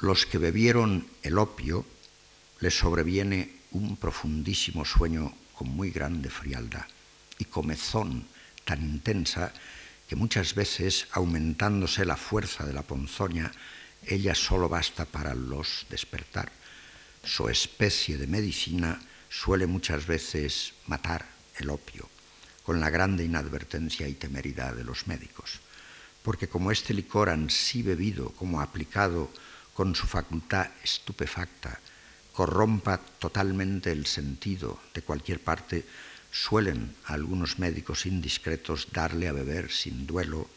[0.00, 1.84] Los que bebieron el opio
[2.60, 6.86] les sobreviene un profundísimo sueño con muy grande frialdad
[7.38, 8.26] y comezón
[8.64, 9.52] tan intensa
[10.08, 13.50] que muchas veces, aumentándose la fuerza de la ponzoña,
[14.06, 16.52] ella solo basta para los despertar.
[17.22, 19.00] Su especie de medicina
[19.34, 21.26] suele muchas veces matar
[21.58, 22.08] el opio,
[22.62, 25.60] con la grande inadvertencia y temeridad de los médicos,
[26.22, 29.30] porque como este licor ansí bebido como aplicado
[29.74, 31.80] con su facultad estupefacta,
[32.32, 35.84] corrompa totalmente el sentido de cualquier parte,
[36.30, 40.48] suelen algunos médicos indiscretos darle a beber sin duelo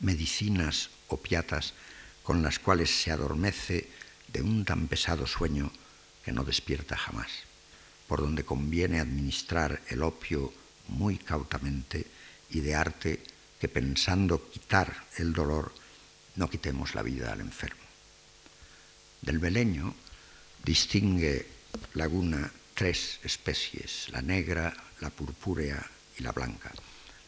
[0.00, 1.74] medicinas opiatas
[2.22, 3.88] con las cuales se adormece
[4.32, 5.70] de un tan pesado sueño
[6.24, 7.47] que no despierta jamás,
[8.08, 10.52] por donde conviene administrar el opio
[10.88, 12.06] muy cautamente
[12.50, 13.22] y de arte
[13.60, 15.72] que pensando quitar el dolor
[16.36, 17.82] no quitemos la vida al enfermo.
[19.20, 19.94] Del beleño
[20.64, 21.46] distingue
[21.94, 25.84] Laguna tres especies, la negra, la purpúrea
[26.18, 26.72] y la blanca.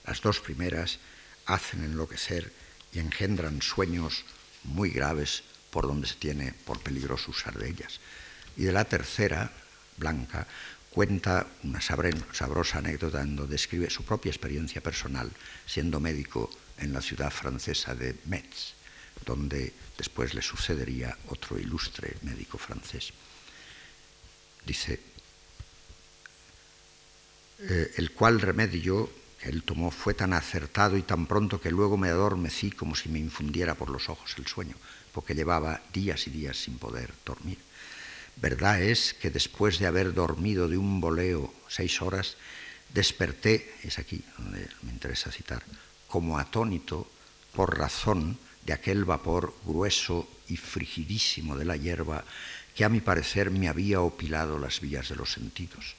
[0.06, 0.98] Las dos primeras
[1.46, 2.52] hacen enloquecer
[2.92, 4.24] y engendran sueños
[4.64, 8.00] muy graves por donde se tiene por peligroso usar de ellas.
[8.56, 9.52] Y de la tercera,
[10.00, 10.48] blanca,
[10.90, 15.30] cuenta una sabrosa anécdota donde describe su propia experiencia personal
[15.66, 18.74] siendo médico en la ciudad francesa de Metz,
[19.24, 23.12] donde después le sucedería otro ilustre médico francés.
[24.66, 24.98] Dice,
[27.60, 31.96] eh, el cual remedio que él tomó fue tan acertado y tan pronto que luego
[31.96, 34.76] me adormecí como si me infundiera por los ojos el sueño,
[35.12, 37.58] porque llevaba días y días sin poder dormir.
[38.36, 42.36] Verdad es que después de haber dormido de un boleo seis horas,
[42.92, 45.62] desperté, es aquí donde me interesa citar,
[46.08, 47.10] como atónito
[47.52, 52.24] por razón de aquel vapor grueso y frigidísimo de la hierba
[52.74, 55.96] que a mi parecer me había opilado las vías de los sentidos.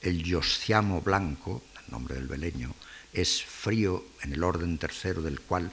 [0.00, 2.74] El yosciamo blanco, el nombre del beleño,
[3.12, 5.70] es frío en el orden tercero del cual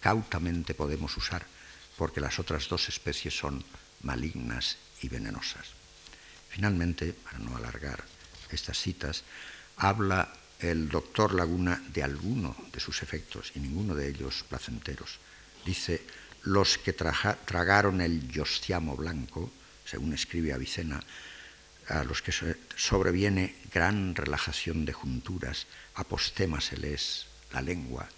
[0.00, 1.46] cautamente podemos usar,
[1.96, 3.64] porque las otras dos especies son
[4.02, 5.68] malignas y venenosas.
[6.48, 8.04] Finalmente, para no alargar
[8.50, 9.24] estas citas,
[9.76, 15.18] habla el doctor Laguna de alguno de sus efectos y ninguno de ellos placenteros.
[15.64, 16.02] Dice,
[16.44, 19.50] los que tragaron el yostiamo blanco,
[19.84, 21.02] según escribe Avicena,
[21.88, 22.32] a los que
[22.76, 28.08] sobreviene gran relajación de junturas, apostémaseles la lengua,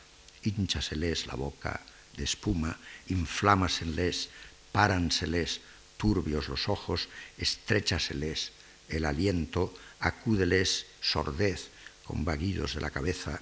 [0.42, 1.80] hinchaseles la boca
[2.16, 2.76] de espuma,
[3.08, 4.28] inflámaseles,
[4.70, 5.60] páranseles
[5.96, 8.52] turbios los ojos, estréchaseles
[8.88, 11.70] el aliento, acúdeles sordez
[12.04, 13.40] con vaguidos de la cabeza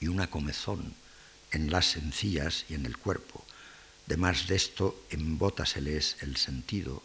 [0.00, 0.94] y una comezón
[1.50, 3.44] en las encías y en el cuerpo.
[4.06, 7.02] Demás de esto, embótaseles el sentido,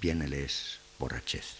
[0.00, 1.56] viéneles borrachez.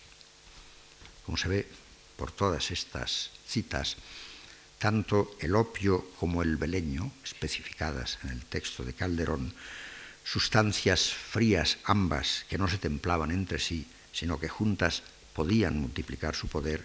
[1.24, 1.68] Como se ve
[2.16, 3.96] por todas estas citas,
[4.78, 9.54] tanto el opio como el beleño, especificadas en el texto de Calderón,
[10.28, 15.02] sustancias frías ambas que no se templaban entre sí, sino que juntas
[15.32, 16.84] podían multiplicar su poder,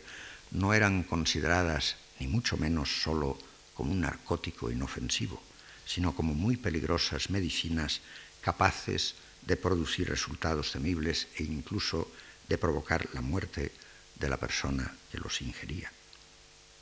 [0.52, 3.38] no eran consideradas ni mucho menos solo
[3.74, 5.44] como un narcótico inofensivo,
[5.86, 8.00] sino como muy peligrosas medicinas
[8.40, 12.08] capaces de producir resultados temibles e incluso
[12.48, 13.74] de provocar la muerte
[14.16, 15.92] de la persona que los ingería.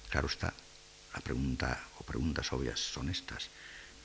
[0.09, 0.53] Claro está,
[1.15, 3.49] la pregunta o preguntas obvias son estas.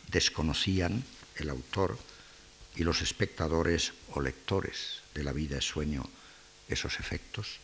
[0.08, 1.04] ¿Desconocían
[1.36, 1.98] el autor
[2.76, 6.04] y los espectadores o lectores de la vida es sueño
[6.68, 7.58] esos efectos?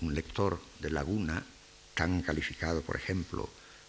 [0.00, 1.44] Un lector de Laguna,
[1.94, 3.48] tan calificado, por ejemplo,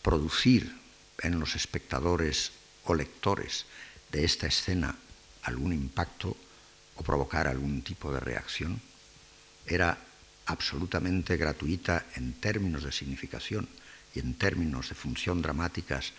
[0.00, 0.74] producir
[1.18, 2.52] en los espectadores
[2.84, 3.66] o lectores
[4.10, 4.96] de esta escena
[5.42, 6.34] algún impacto
[6.96, 8.80] o provocar algún tipo de reacción.
[9.66, 9.98] Era
[10.46, 13.68] absolutamente gratuita en términos de significación
[14.14, 16.12] y en términos de función dramáticas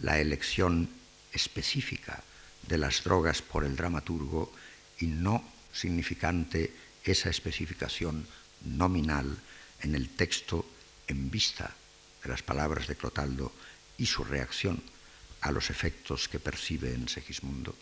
[0.00, 0.88] la elección
[1.32, 2.22] específica
[2.68, 4.52] de las drogas por el dramaturgo
[5.00, 5.42] y no
[5.72, 6.72] significante
[7.04, 8.26] esa especificación
[8.64, 9.36] nominal
[9.80, 10.64] en el texto
[11.08, 11.74] en vista
[12.22, 13.52] de las palabras de Clotaldo
[13.98, 14.80] y su reacción
[15.40, 17.74] a los efectos que percibe en Segismundo.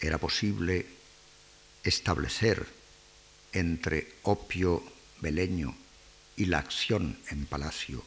[0.00, 0.86] Era posible
[1.84, 2.66] establecer
[3.58, 4.82] entre opio
[5.20, 5.74] beleño
[6.36, 8.04] y la acción en palacio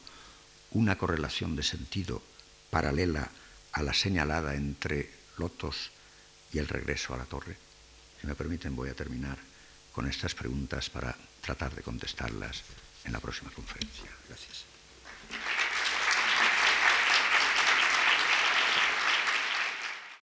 [0.72, 2.22] una correlación de sentido
[2.70, 3.32] paralela
[3.74, 5.90] a la señalada entre Lotos
[6.54, 7.58] y el regreso a la torre.
[8.22, 9.38] Si me permiten, voy a terminar
[9.92, 12.62] con estas preguntas para tratar de contestarlas
[13.06, 14.12] en la próxima conferencia.
[14.28, 14.69] Gracias.